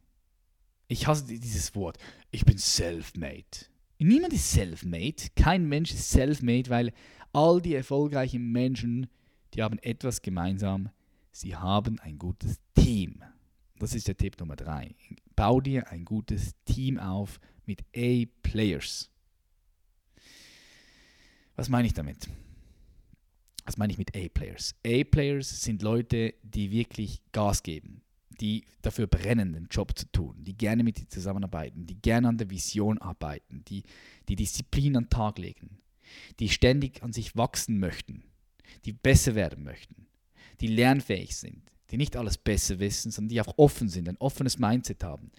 Ich 0.89 1.07
hasse 1.07 1.25
dieses 1.25 1.75
Wort. 1.75 1.99
Ich 2.31 2.45
bin 2.45 2.59
self-made. 2.59 3.67
Niemand 3.99 4.33
ist 4.33 4.51
self-made. 4.51 5.31
Kein 5.37 5.69
Mensch 5.69 5.93
ist 5.93 6.11
self-made, 6.11 6.69
weil 6.69 6.93
all 7.33 7.61
die 7.61 7.75
erfolgreichen 7.75 8.53
Menschen, 8.53 9.09
die 9.55 9.63
haben 9.63 9.79
etwas 9.79 10.23
gemeinsam. 10.23 10.91
Sie 11.31 11.57
haben 11.57 11.99
ein 12.01 12.19
gutes 12.19 12.61
Team. 12.75 13.23
Das 13.79 13.95
ist 13.95 14.09
der 14.09 14.17
Tipp 14.17 14.39
Nummer 14.39 14.57
drei. 14.57 14.95
Bau 15.35 15.61
dir 15.61 15.89
ein 15.89 16.05
gutes 16.05 16.55
Team 16.65 16.99
auf 16.99 17.41
mit 17.67 17.83
A-Players. 17.97 19.11
Was 21.57 21.69
meine 21.69 21.87
ich 21.87 21.95
damit? 21.95 22.29
Was 23.65 23.77
meine 23.77 23.93
ich 23.93 23.99
mit 23.99 24.17
A-Players? 24.17 24.75
A-Players 24.87 25.63
sind 25.63 25.83
Leute, 25.83 26.35
die 26.43 26.71
wirklich 26.71 27.23
Gas 27.33 27.63
geben, 27.63 28.03
die 28.41 28.65
dafür 28.83 29.07
brennen, 29.07 29.53
den 29.53 29.69
Job 29.71 29.97
zu 29.97 30.11
tun, 30.11 30.37
die 30.45 30.57
gerne 30.57 30.83
mit 30.83 30.99
dir 30.99 31.09
zusammenarbeiten, 31.09 31.87
die 31.87 32.01
gerne 32.01 32.29
an 32.29 32.39
der 32.39 32.51
Vision 32.51 32.99
arbeiten, 32.99 33.65
die 33.67 33.85
die 34.29 34.37
Disziplin 34.37 34.97
an 34.97 35.05
den 35.05 35.11
Tag 35.11 35.39
legen, 35.39 35.79
die 36.41 36.49
ständig 36.49 37.03
an 37.03 37.13
sich 37.13 37.37
wachsen 37.37 37.79
möchten, 37.79 38.25
die 38.85 38.93
besser 38.93 39.35
werden 39.35 39.65
möchten, 39.65 40.07
die 40.61 40.69
lernfähig 40.69 41.37
sind, 41.37 41.63
die 41.91 41.97
nicht 41.97 42.17
alles 42.17 42.39
besser 42.39 42.79
wissen, 42.79 43.11
sondern 43.11 43.29
die 43.29 43.41
auch 43.41 43.59
offen 43.59 43.89
sind, 43.89 44.09
ein 44.09 44.17
offenes 44.19 44.59
Mindset 44.59 45.05
haben. 45.05 45.31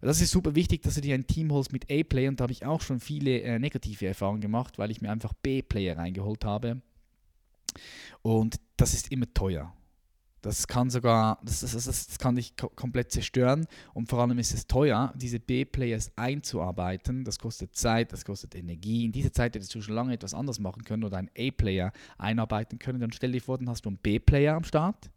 Das 0.00 0.20
ist 0.20 0.32
super 0.32 0.54
wichtig, 0.54 0.82
dass 0.82 0.96
du 0.96 1.00
dir 1.00 1.14
ein 1.14 1.26
Team 1.26 1.50
holst 1.50 1.72
mit 1.72 1.90
A-Player 1.90 2.28
und 2.28 2.40
da 2.40 2.44
habe 2.44 2.52
ich 2.52 2.66
auch 2.66 2.82
schon 2.82 3.00
viele 3.00 3.40
äh, 3.40 3.58
negative 3.58 4.06
Erfahrungen 4.06 4.42
gemacht, 4.42 4.78
weil 4.78 4.90
ich 4.90 5.00
mir 5.00 5.10
einfach 5.10 5.32
B-Player 5.32 5.96
reingeholt 5.96 6.44
habe. 6.44 6.82
Und 8.22 8.60
das 8.76 8.94
ist 8.94 9.10
immer 9.10 9.32
teuer. 9.32 9.74
Das 10.44 10.66
kann 10.66 10.90
sogar, 10.90 11.38
das, 11.42 11.60
das, 11.60 11.72
das, 11.72 11.84
das 11.84 12.18
kann 12.18 12.36
dich 12.36 12.54
komplett 12.54 13.10
zerstören 13.10 13.66
und 13.94 14.10
vor 14.10 14.20
allem 14.20 14.38
ist 14.38 14.52
es 14.52 14.66
teuer, 14.66 15.10
diese 15.16 15.40
B-Players 15.40 16.12
einzuarbeiten. 16.16 17.24
Das 17.24 17.38
kostet 17.38 17.74
Zeit, 17.74 18.12
das 18.12 18.26
kostet 18.26 18.54
Energie. 18.54 19.06
In 19.06 19.12
dieser 19.12 19.32
Zeit 19.32 19.54
hättest 19.54 19.74
du 19.74 19.80
schon 19.80 19.94
lange 19.94 20.12
etwas 20.12 20.34
anderes 20.34 20.58
machen 20.58 20.84
können 20.84 21.02
oder 21.02 21.16
einen 21.16 21.30
A-Player 21.34 21.92
einarbeiten 22.18 22.78
können. 22.78 23.00
Dann 23.00 23.10
stell 23.10 23.32
dir 23.32 23.40
vor, 23.40 23.56
dann 23.56 23.70
hast 23.70 23.86
du 23.86 23.88
einen 23.88 23.96
B-Player 23.96 24.54
am 24.54 24.64
Start. 24.64 25.10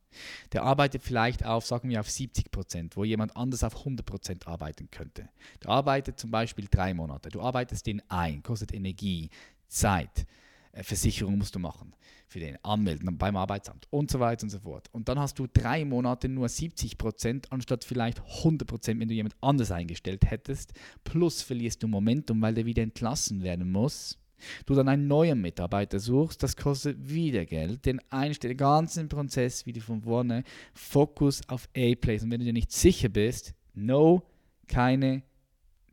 Der 0.54 0.64
arbeitet 0.64 1.04
vielleicht 1.04 1.46
auf, 1.46 1.66
sagen 1.66 1.90
wir, 1.90 2.00
auf 2.00 2.10
70 2.10 2.50
Prozent, 2.50 2.96
wo 2.96 3.04
jemand 3.04 3.36
anders 3.36 3.66
auf 3.66 3.76
100 3.80 4.06
Prozent 4.06 4.48
arbeiten 4.48 4.90
könnte. 4.90 5.28
Der 5.62 5.72
arbeitet 5.72 6.20
zum 6.20 6.32
Beispiel 6.32 6.68
drei 6.72 6.94
Monate. 6.94 7.28
Du 7.28 7.42
arbeitest 7.42 7.86
den 7.86 8.02
ein, 8.10 8.42
kostet 8.44 8.74
Energie, 8.74 9.30
Zeit. 9.68 10.26
Äh, 10.72 10.84
Versicherung 10.84 11.38
musst 11.38 11.56
du 11.56 11.60
machen, 11.60 11.94
für 12.28 12.40
den 12.40 12.58
Anmelden 12.64 13.18
beim 13.18 13.36
Arbeitsamt 13.36 13.88
und 13.90 14.12
so 14.12 14.20
weiter 14.20 14.44
und 14.44 14.50
so 14.50 14.60
fort. 14.60 14.88
Und 14.92 15.10
dann 15.10 15.20
hast 15.20 15.40
du 15.40 15.48
drei 15.48 15.86
Monate 15.86 16.30
nur 16.30 16.50
70 16.50 16.98
Prozent 16.98 17.52
anstatt 17.52 17.84
vielleicht 17.84 18.22
100 18.22 18.68
Prozent, 18.68 19.00
wenn 19.00 19.08
du 19.08 19.14
jemand 19.14 19.36
anders 19.42 19.72
eingestellt 19.72 20.30
hättest. 20.30 20.74
Plus 21.04 21.42
verlierst 21.42 21.84
du 21.84 21.88
Momentum, 21.88 22.42
weil 22.42 22.54
der 22.54 22.66
wieder 22.66 22.84
entlassen 22.84 23.44
werden 23.44 23.72
muss. 23.72 24.18
du 24.66 24.76
dann 24.76 24.88
einen 24.88 25.08
neuen 25.08 25.42
Mitarbeiter 25.42 26.00
suchst, 26.00 26.44
das 26.44 26.56
kostet 26.56 27.10
wieder 27.10 27.46
Geld. 27.46 27.86
Den, 27.86 28.00
Einstell 28.10 28.56
ganzen 28.56 29.10
Prozess 29.10 29.66
wieder 29.66 29.82
von 29.82 30.02
vorne. 30.02 30.44
Fokus 30.74 31.42
auf 31.48 31.68
A-Plays. 31.76 32.24
Und 32.24 32.32
wenn 32.32 32.40
du 32.40 32.46
dir 32.46 32.54
nicht 32.54 32.72
sicher 32.72 33.10
bist, 33.10 33.54
no, 33.74 34.24
keine, 34.68 35.24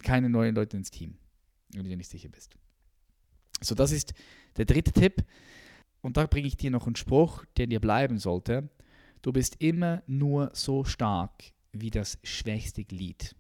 keine 0.02 0.28
neuen 0.28 0.54
Leute 0.54 0.76
ins 0.76 0.90
Team. 0.90 1.16
Wenn 1.72 1.84
du 1.84 1.90
dir 1.90 1.96
nicht 1.96 2.10
sicher 2.10 2.28
bist. 2.28 2.56
So, 3.60 3.74
das 3.74 3.92
ist 3.92 4.12
der 4.56 4.64
dritte 4.64 4.92
Tipp. 4.92 5.24
Und 6.00 6.16
da 6.16 6.26
bringe 6.26 6.46
ich 6.46 6.56
dir 6.56 6.70
noch 6.70 6.86
einen 6.86 6.96
Spruch, 6.96 7.44
der 7.56 7.66
dir 7.66 7.80
bleiben 7.80 8.18
sollte. 8.18 8.68
Du 9.22 9.32
bist 9.32 9.56
immer 9.60 10.02
nur 10.06 10.50
so 10.52 10.84
stark 10.84 11.44
wie 11.72 11.90
das 11.90 12.18
schwächste 12.22 12.84
Glied 12.84 13.34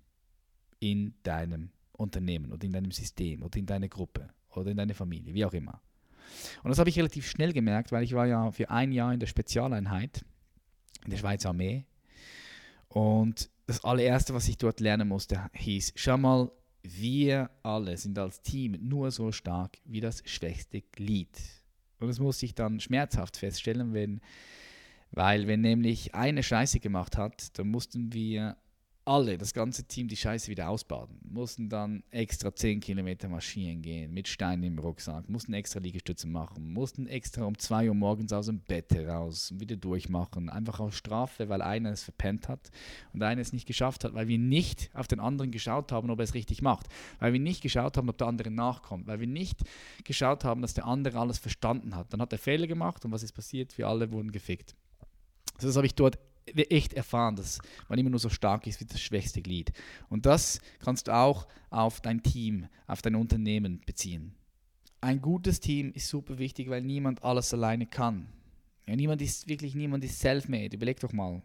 in 0.80 1.14
deinem 1.22 1.70
Unternehmen 1.92 2.52
oder 2.52 2.64
in 2.64 2.72
deinem 2.72 2.90
System 2.90 3.42
oder 3.42 3.58
in 3.58 3.66
deiner 3.66 3.88
Gruppe 3.88 4.30
oder 4.50 4.70
in 4.70 4.76
deiner 4.76 4.94
Familie, 4.94 5.34
wie 5.34 5.44
auch 5.44 5.52
immer. 5.52 5.80
Und 6.62 6.70
das 6.70 6.78
habe 6.78 6.90
ich 6.90 6.98
relativ 6.98 7.28
schnell 7.28 7.52
gemerkt, 7.52 7.92
weil 7.92 8.02
ich 8.02 8.14
war 8.14 8.26
ja 8.26 8.50
für 8.50 8.70
ein 8.70 8.92
Jahr 8.92 9.12
in 9.12 9.20
der 9.20 9.26
Spezialeinheit 9.26 10.24
in 11.04 11.10
der 11.10 11.18
Schweizer 11.18 11.50
Armee. 11.50 11.84
Und 12.88 13.50
das 13.66 13.84
allererste, 13.84 14.34
was 14.34 14.48
ich 14.48 14.58
dort 14.58 14.80
lernen 14.80 15.08
musste, 15.08 15.50
hieß, 15.52 15.92
schau 15.96 16.16
mal, 16.16 16.50
wir 16.84 17.50
alle 17.62 17.96
sind 17.96 18.18
als 18.18 18.42
Team 18.42 18.78
nur 18.80 19.10
so 19.10 19.32
stark 19.32 19.78
wie 19.84 20.00
das 20.00 20.22
schwächste 20.26 20.82
Glied. 20.82 21.40
Und 21.98 22.08
das 22.08 22.18
musste 22.18 22.44
ich 22.44 22.54
dann 22.54 22.78
schmerzhaft 22.78 23.38
feststellen, 23.38 23.94
wenn, 23.94 24.20
weil 25.10 25.46
wenn 25.46 25.62
nämlich 25.62 26.14
eine 26.14 26.42
Scheiße 26.42 26.80
gemacht 26.80 27.16
hat, 27.16 27.58
dann 27.58 27.68
mussten 27.68 28.12
wir 28.12 28.58
alle, 29.06 29.36
das 29.36 29.52
ganze 29.52 29.84
Team, 29.84 30.08
die 30.08 30.16
Scheiße 30.16 30.50
wieder 30.50 30.68
ausbaden. 30.68 31.18
Mussten 31.22 31.68
dann 31.68 32.02
extra 32.10 32.54
10 32.54 32.80
Kilometer 32.80 33.28
marschieren 33.28 33.82
gehen, 33.82 34.12
mit 34.12 34.28
Steinen 34.28 34.62
im 34.62 34.78
Rucksack, 34.78 35.28
mussten 35.28 35.52
extra 35.52 35.80
Liegestütze 35.80 36.26
machen, 36.26 36.72
mussten 36.72 37.06
extra 37.06 37.44
um 37.44 37.58
2 37.58 37.88
Uhr 37.88 37.94
morgens 37.94 38.32
aus 38.32 38.46
dem 38.46 38.60
Bett 38.60 38.94
heraus 38.94 39.50
und 39.50 39.60
wieder 39.60 39.76
durchmachen. 39.76 40.48
Einfach 40.48 40.80
aus 40.80 40.96
Strafe, 40.96 41.48
weil 41.48 41.60
einer 41.60 41.90
es 41.90 42.02
verpennt 42.02 42.48
hat 42.48 42.70
und 43.12 43.22
einer 43.22 43.40
es 43.40 43.52
nicht 43.52 43.66
geschafft 43.66 44.04
hat, 44.04 44.14
weil 44.14 44.28
wir 44.28 44.38
nicht 44.38 44.90
auf 44.94 45.06
den 45.06 45.20
anderen 45.20 45.50
geschaut 45.50 45.92
haben, 45.92 46.10
ob 46.10 46.18
er 46.18 46.24
es 46.24 46.34
richtig 46.34 46.62
macht. 46.62 46.86
Weil 47.18 47.32
wir 47.32 47.40
nicht 47.40 47.62
geschaut 47.62 47.96
haben, 47.96 48.08
ob 48.08 48.18
der 48.18 48.26
andere 48.26 48.50
nachkommt. 48.50 49.06
Weil 49.06 49.20
wir 49.20 49.26
nicht 49.26 49.60
geschaut 50.04 50.44
haben, 50.44 50.62
dass 50.62 50.74
der 50.74 50.86
andere 50.86 51.18
alles 51.18 51.38
verstanden 51.38 51.94
hat. 51.94 52.12
Dann 52.12 52.22
hat 52.22 52.32
er 52.32 52.38
Fehler 52.38 52.66
gemacht 52.66 53.04
und 53.04 53.12
was 53.12 53.22
ist 53.22 53.32
passiert? 53.32 53.76
Wir 53.76 53.88
alle 53.88 54.10
wurden 54.12 54.32
gefickt. 54.32 54.74
Also 55.54 55.68
das 55.68 55.76
habe 55.76 55.86
ich 55.86 55.94
dort 55.94 56.18
echt 56.46 56.92
erfahren, 56.92 57.36
dass 57.36 57.58
man 57.88 57.98
immer 57.98 58.10
nur 58.10 58.18
so 58.18 58.28
stark 58.28 58.66
ist 58.66 58.80
wie 58.80 58.84
das 58.84 59.00
schwächste 59.00 59.42
Glied. 59.42 59.72
Und 60.08 60.26
das 60.26 60.60
kannst 60.78 61.08
du 61.08 61.14
auch 61.14 61.46
auf 61.70 62.00
dein 62.00 62.22
Team, 62.22 62.68
auf 62.86 63.02
dein 63.02 63.14
Unternehmen 63.14 63.80
beziehen. 63.86 64.34
Ein 65.00 65.20
gutes 65.20 65.60
Team 65.60 65.92
ist 65.92 66.08
super 66.08 66.38
wichtig, 66.38 66.70
weil 66.70 66.82
niemand 66.82 67.22
alles 67.22 67.52
alleine 67.52 67.86
kann. 67.86 68.28
Ja, 68.86 68.96
niemand 68.96 69.22
ist 69.22 69.48
wirklich 69.48 69.74
niemand 69.74 70.04
ist 70.04 70.18
self-made. 70.18 70.76
Überleg 70.76 71.00
doch 71.00 71.12
mal, 71.12 71.42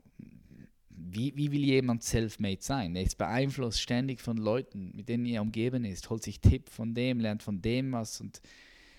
wie, 0.90 1.36
wie 1.36 1.52
will 1.52 1.64
jemand 1.64 2.04
self-made 2.04 2.62
sein? 2.62 2.96
Er 2.96 3.04
ist 3.04 3.18
beeinflusst 3.18 3.82
ständig 3.82 4.22
von 4.22 4.38
Leuten, 4.38 4.92
mit 4.96 5.10
denen 5.10 5.26
er 5.26 5.42
umgeben 5.42 5.86
ist, 5.86 6.10
holt 6.10 6.24
sich 6.24 6.40
Tipp 6.40 6.70
von 6.70 6.94
dem, 6.94 7.20
lernt 7.20 7.42
von 7.42 7.62
dem 7.62 7.94
was 7.94 8.22
und 8.22 8.42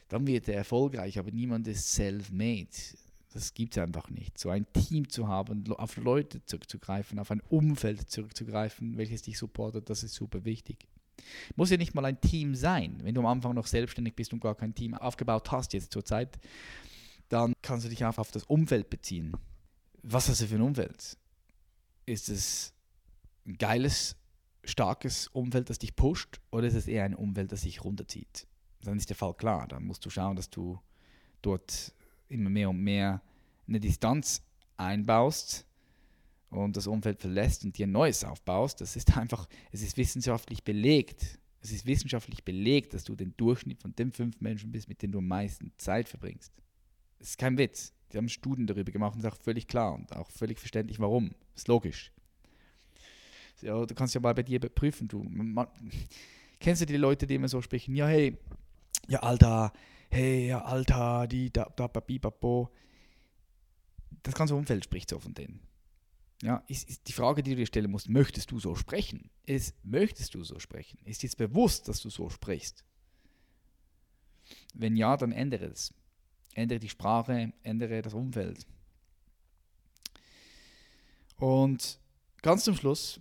dann 0.08 0.26
wird 0.26 0.48
er 0.48 0.56
erfolgreich, 0.56 1.18
aber 1.18 1.30
niemand 1.30 1.68
ist 1.68 1.92
self-made. 1.92 2.68
Das 3.32 3.54
gibt 3.54 3.76
es 3.76 3.82
einfach 3.82 4.10
nicht. 4.10 4.38
So 4.38 4.50
ein 4.50 4.66
Team 4.72 5.08
zu 5.08 5.28
haben, 5.28 5.70
auf 5.72 5.96
Leute 5.96 6.44
zurückzugreifen, 6.44 7.18
auf 7.18 7.30
ein 7.30 7.40
Umfeld 7.48 8.10
zurückzugreifen, 8.10 8.96
welches 8.96 9.22
dich 9.22 9.38
supportet, 9.38 9.88
das 9.88 10.02
ist 10.02 10.14
super 10.14 10.44
wichtig. 10.44 10.88
Muss 11.54 11.70
ja 11.70 11.76
nicht 11.76 11.94
mal 11.94 12.04
ein 12.04 12.20
Team 12.20 12.54
sein. 12.54 12.98
Wenn 13.02 13.14
du 13.14 13.20
am 13.20 13.26
Anfang 13.26 13.54
noch 13.54 13.66
selbstständig 13.66 14.16
bist 14.16 14.32
und 14.32 14.40
gar 14.40 14.56
kein 14.56 14.74
Team 14.74 14.94
aufgebaut 14.94 15.52
hast, 15.52 15.72
jetzt 15.74 15.92
zur 15.92 16.04
Zeit, 16.04 16.40
dann 17.28 17.52
kannst 17.62 17.84
du 17.86 17.90
dich 17.90 18.04
auch 18.04 18.18
auf 18.18 18.32
das 18.32 18.44
Umfeld 18.44 18.90
beziehen. 18.90 19.36
Was 20.02 20.28
hast 20.28 20.40
du 20.40 20.46
für 20.46 20.56
ein 20.56 20.62
Umfeld? 20.62 21.16
Ist 22.06 22.28
es 22.28 22.74
ein 23.46 23.58
geiles, 23.58 24.16
starkes 24.64 25.28
Umfeld, 25.28 25.70
das 25.70 25.78
dich 25.78 25.94
pusht, 25.94 26.40
oder 26.50 26.66
ist 26.66 26.74
es 26.74 26.88
eher 26.88 27.04
ein 27.04 27.14
Umfeld, 27.14 27.52
das 27.52 27.62
dich 27.62 27.84
runterzieht? 27.84 28.46
Dann 28.82 28.96
ist 28.96 29.08
der 29.08 29.16
Fall 29.16 29.34
klar. 29.34 29.68
Dann 29.68 29.84
musst 29.84 30.04
du 30.04 30.10
schauen, 30.10 30.36
dass 30.36 30.50
du 30.50 30.80
dort 31.42 31.94
immer 32.30 32.50
mehr 32.50 32.70
und 32.70 32.80
mehr 32.80 33.22
eine 33.66 33.80
Distanz 33.80 34.42
einbaust 34.76 35.66
und 36.50 36.76
das 36.76 36.86
Umfeld 36.86 37.20
verlässt 37.20 37.64
und 37.64 37.76
dir 37.76 37.86
ein 37.86 37.92
neues 37.92 38.24
aufbaust, 38.24 38.80
das 38.80 38.96
ist 38.96 39.16
einfach, 39.16 39.48
es 39.70 39.82
ist 39.82 39.96
wissenschaftlich 39.96 40.64
belegt. 40.64 41.38
Es 41.62 41.72
ist 41.72 41.84
wissenschaftlich 41.84 42.42
belegt, 42.42 42.94
dass 42.94 43.04
du 43.04 43.14
den 43.14 43.36
Durchschnitt 43.36 43.82
von 43.82 43.94
den 43.94 44.12
fünf 44.12 44.40
Menschen 44.40 44.72
bist, 44.72 44.88
mit 44.88 45.02
denen 45.02 45.12
du 45.12 45.18
am 45.18 45.28
meisten 45.28 45.72
Zeit 45.76 46.08
verbringst. 46.08 46.54
Das 47.18 47.28
ist 47.28 47.38
kein 47.38 47.58
Witz. 47.58 47.92
Die 48.12 48.16
haben 48.16 48.30
Studien 48.30 48.66
darüber 48.66 48.90
gemacht 48.90 49.14
und 49.14 49.20
ist 49.20 49.30
auch 49.30 49.36
völlig 49.36 49.68
klar 49.68 49.94
und 49.94 50.10
auch 50.16 50.30
völlig 50.30 50.58
verständlich, 50.58 50.98
warum. 50.98 51.34
Das 51.52 51.62
ist 51.62 51.68
logisch. 51.68 52.12
Ja, 53.60 53.84
du 53.84 53.94
kannst 53.94 54.14
ja 54.14 54.20
mal 54.22 54.34
bei 54.34 54.42
dir 54.42 54.58
prüfen. 54.58 55.06
Du, 55.06 55.22
man, 55.22 55.68
kennst 56.60 56.80
du 56.80 56.86
die 56.86 56.96
Leute, 56.96 57.26
die 57.26 57.34
immer 57.34 57.48
so 57.48 57.60
sprechen? 57.60 57.94
Ja, 57.94 58.06
hey, 58.06 58.38
ja, 59.06 59.20
Alter, 59.20 59.72
hey, 60.10 60.52
Alter, 60.52 61.26
die, 61.26 61.52
da, 61.52 61.72
da, 61.76 61.86
bipapo. 61.86 62.70
Das 64.22 64.34
ganze 64.34 64.54
Umfeld 64.54 64.84
spricht 64.84 65.08
so 65.10 65.18
von 65.18 65.34
denen. 65.34 65.60
Ja, 66.42 66.62
ist, 66.68 66.88
ist 66.88 67.08
die 67.08 67.12
Frage, 67.12 67.42
die 67.42 67.50
du 67.50 67.56
dir 67.56 67.66
stellen 67.66 67.90
musst, 67.90 68.08
möchtest 68.08 68.50
du 68.50 68.58
so 68.58 68.74
sprechen? 68.74 69.30
Ist, 69.46 69.74
möchtest 69.84 70.34
du 70.34 70.42
so 70.42 70.58
sprechen? 70.58 70.98
Ist 71.04 71.22
jetzt 71.22 71.36
bewusst, 71.36 71.88
dass 71.88 72.00
du 72.00 72.10
so 72.10 72.30
sprichst? 72.30 72.84
Wenn 74.74 74.96
ja, 74.96 75.16
dann 75.16 75.32
ändere 75.32 75.66
es. 75.66 75.94
Ändere 76.54 76.80
die 76.80 76.88
Sprache, 76.88 77.52
ändere 77.62 78.02
das 78.02 78.14
Umfeld. 78.14 78.66
Und 81.36 81.98
ganz 82.42 82.64
zum 82.64 82.74
Schluss 82.74 83.20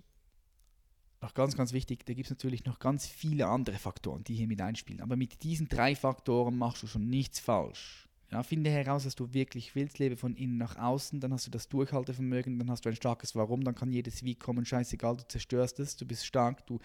noch 1.21 1.33
ganz, 1.33 1.55
ganz 1.55 1.73
wichtig, 1.73 2.05
da 2.05 2.13
gibt 2.13 2.27
es 2.27 2.31
natürlich 2.31 2.65
noch 2.65 2.79
ganz 2.79 3.05
viele 3.07 3.47
andere 3.47 3.77
Faktoren, 3.77 4.23
die 4.23 4.35
hier 4.35 4.47
mit 4.47 4.61
einspielen. 4.61 5.01
Aber 5.01 5.15
mit 5.15 5.43
diesen 5.43 5.67
drei 5.67 5.95
Faktoren 5.95 6.57
machst 6.57 6.83
du 6.83 6.87
schon 6.87 7.09
nichts 7.09 7.39
falsch. 7.39 8.07
Ja, 8.31 8.43
finde 8.43 8.69
heraus, 8.69 9.05
was 9.05 9.15
du 9.15 9.33
wirklich 9.33 9.73
willst, 9.73 9.97
lebe 9.97 10.15
von 10.15 10.35
innen 10.35 10.57
nach 10.57 10.75
außen, 10.75 11.19
dann 11.19 11.33
hast 11.33 11.47
du 11.47 11.51
das 11.51 11.67
Durchhaltevermögen, 11.67 12.59
dann 12.59 12.69
hast 12.69 12.85
du 12.85 12.89
ein 12.89 12.95
starkes 12.95 13.35
Warum, 13.35 13.63
dann 13.63 13.73
kann 13.73 13.91
jedes 13.91 14.23
Wie 14.23 14.35
kommen, 14.35 14.65
scheißegal, 14.65 15.17
du 15.17 15.27
zerstörst 15.27 15.79
es, 15.79 15.95
du 15.95 16.05
bist 16.05 16.25
stark, 16.25 16.65
du 16.67 16.79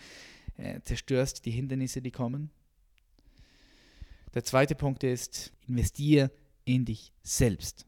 äh, 0.56 0.80
zerstörst 0.82 1.44
die 1.44 1.50
Hindernisse, 1.50 2.00
die 2.00 2.10
kommen. 2.10 2.50
Der 4.32 4.42
zweite 4.42 4.74
Punkt 4.74 5.04
ist, 5.04 5.52
investiere 5.68 6.30
in 6.64 6.86
dich 6.86 7.12
selbst. 7.22 7.86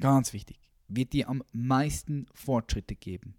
Ganz 0.00 0.32
wichtig, 0.32 0.60
wird 0.86 1.12
dir 1.12 1.28
am 1.28 1.42
meisten 1.52 2.26
Fortschritte 2.32 2.94
geben. 2.94 3.34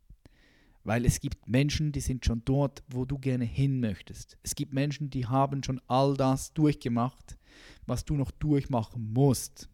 Weil 0.83 1.05
es 1.05 1.19
gibt 1.19 1.47
Menschen, 1.47 1.91
die 1.91 1.99
sind 1.99 2.25
schon 2.25 2.43
dort, 2.45 2.83
wo 2.87 3.05
du 3.05 3.17
gerne 3.17 3.45
hin 3.45 3.79
möchtest. 3.79 4.37
Es 4.43 4.55
gibt 4.55 4.73
Menschen, 4.73 5.09
die 5.09 5.25
haben 5.25 5.61
schon 5.63 5.81
all 5.87 6.15
das 6.15 6.53
durchgemacht, 6.53 7.37
was 7.85 8.05
du 8.05 8.15
noch 8.15 8.31
durchmachen 8.31 9.11
musst. 9.11 9.69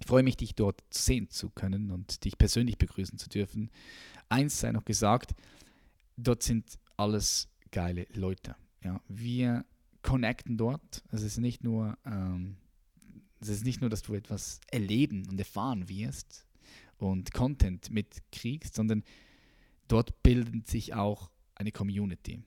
Ich 0.01 0.07
freue 0.07 0.25
mich, 0.25 0.37
dich 0.37 0.57
dort 0.57 0.83
sehen 0.91 1.31
zu 1.31 1.51
können 1.51 1.93
und 1.93 2.25
dich 2.25 2.37
persönlich 2.37 2.79
begrüßen 2.79 3.19
zu 3.19 3.29
dürfen. 3.29 3.71
Eins 4.29 4.59
sei 4.59 4.73
noch 4.73 4.85
gesagt, 4.85 5.35
dort 6.17 6.43
sind 6.43 6.79
alles 6.97 7.49
geile 7.73 8.07
Leute. 8.13 8.55
Ja, 8.85 9.01
wir 9.09 9.65
connecten 10.03 10.57
dort. 10.57 11.03
Es 11.11 11.23
ist 11.23 11.39
nicht 11.39 11.65
nur, 11.65 11.99
ähm, 12.05 12.57
es 13.41 13.49
ist 13.49 13.65
nicht 13.65 13.81
nur, 13.81 13.91
dass 13.91 14.03
du 14.03 14.15
etwas 14.15 14.61
erleben 14.71 15.27
und 15.29 15.39
erfahren 15.39 15.89
wirst 15.89 16.47
und 16.99 17.33
Content 17.33 17.91
mitkriegst, 17.91 18.75
sondern 18.75 19.03
dort 19.89 20.23
bildet 20.23 20.69
sich 20.69 20.95
auch 20.95 21.31
eine 21.55 21.73
Community, 21.73 22.43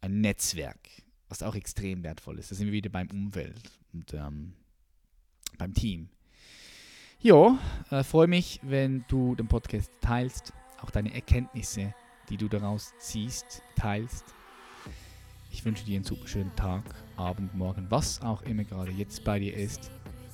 ein 0.00 0.20
Netzwerk, 0.20 0.88
was 1.28 1.42
auch 1.42 1.54
extrem 1.54 2.02
wertvoll 2.02 2.38
ist. 2.38 2.50
Da 2.50 2.54
sind 2.54 2.66
wir 2.66 2.72
wieder 2.72 2.90
beim 2.90 3.10
Umwelt 3.10 3.70
und 3.92 4.14
ähm, 4.14 4.54
beim 5.58 5.74
Team. 5.74 6.08
Ja, 7.20 7.58
äh, 7.90 8.02
freue 8.02 8.26
mich, 8.26 8.60
wenn 8.62 9.04
du 9.08 9.34
den 9.36 9.46
Podcast 9.46 9.92
teilst, 10.00 10.52
auch 10.80 10.90
deine 10.90 11.14
Erkenntnisse, 11.14 11.94
die 12.28 12.36
du 12.36 12.48
daraus 12.48 12.92
ziehst, 12.98 13.62
teilst. 13.76 14.24
Ich 15.52 15.64
wünsche 15.66 15.84
dir 15.84 15.96
einen 15.96 16.04
super 16.04 16.26
schönen 16.26 16.54
Tag, 16.56 16.82
Abend, 17.16 17.54
Morgen, 17.54 17.86
was 17.90 18.20
auch 18.22 18.42
immer 18.42 18.64
gerade 18.64 18.90
jetzt 18.90 19.22
bei 19.22 19.38
dir 19.38 19.54
ist. 19.54 19.90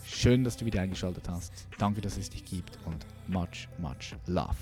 Schön, 0.07 0.45
dass 0.45 0.57
du 0.57 0.65
wieder 0.65 0.81
eingeschaltet 0.81 1.29
hast. 1.29 1.53
Danke, 1.77 2.01
dass 2.01 2.17
es 2.17 2.31
dich 2.31 2.45
gibt 2.45 2.79
und 2.87 3.05
much, 3.27 3.69
much 3.79 4.15
love. 4.27 4.55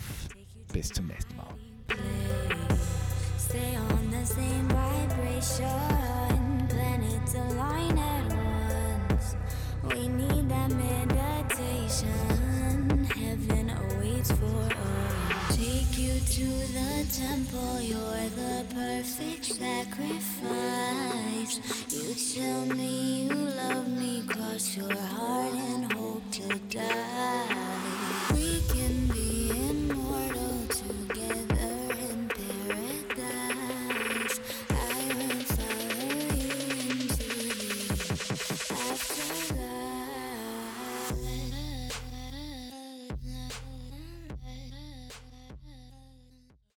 Bis 0.72 0.88
zum 0.88 1.06
nächsten 1.06 1.36
Mal. 1.36 1.54
Stay 3.38 3.76
on 3.76 4.10
the 4.10 4.24
same 4.26 4.68
vibration, 4.68 6.66
planets 6.68 7.34
align 7.34 8.15
to 16.36 16.44
the 16.44 17.06
temple, 17.10 17.80
you're 17.80 18.28
the 18.36 18.66
perfect 18.74 19.42
sacrifice. 19.46 20.02
You 21.88 22.14
tell 22.34 22.66
me 22.76 23.22
you 23.22 23.34
love 23.34 23.88
me, 23.88 24.22
cross 24.28 24.76
your 24.76 24.94
heart 24.94 25.54
and 25.54 25.90
hope 25.94 26.30
to 26.32 26.58
die. 26.68 28.05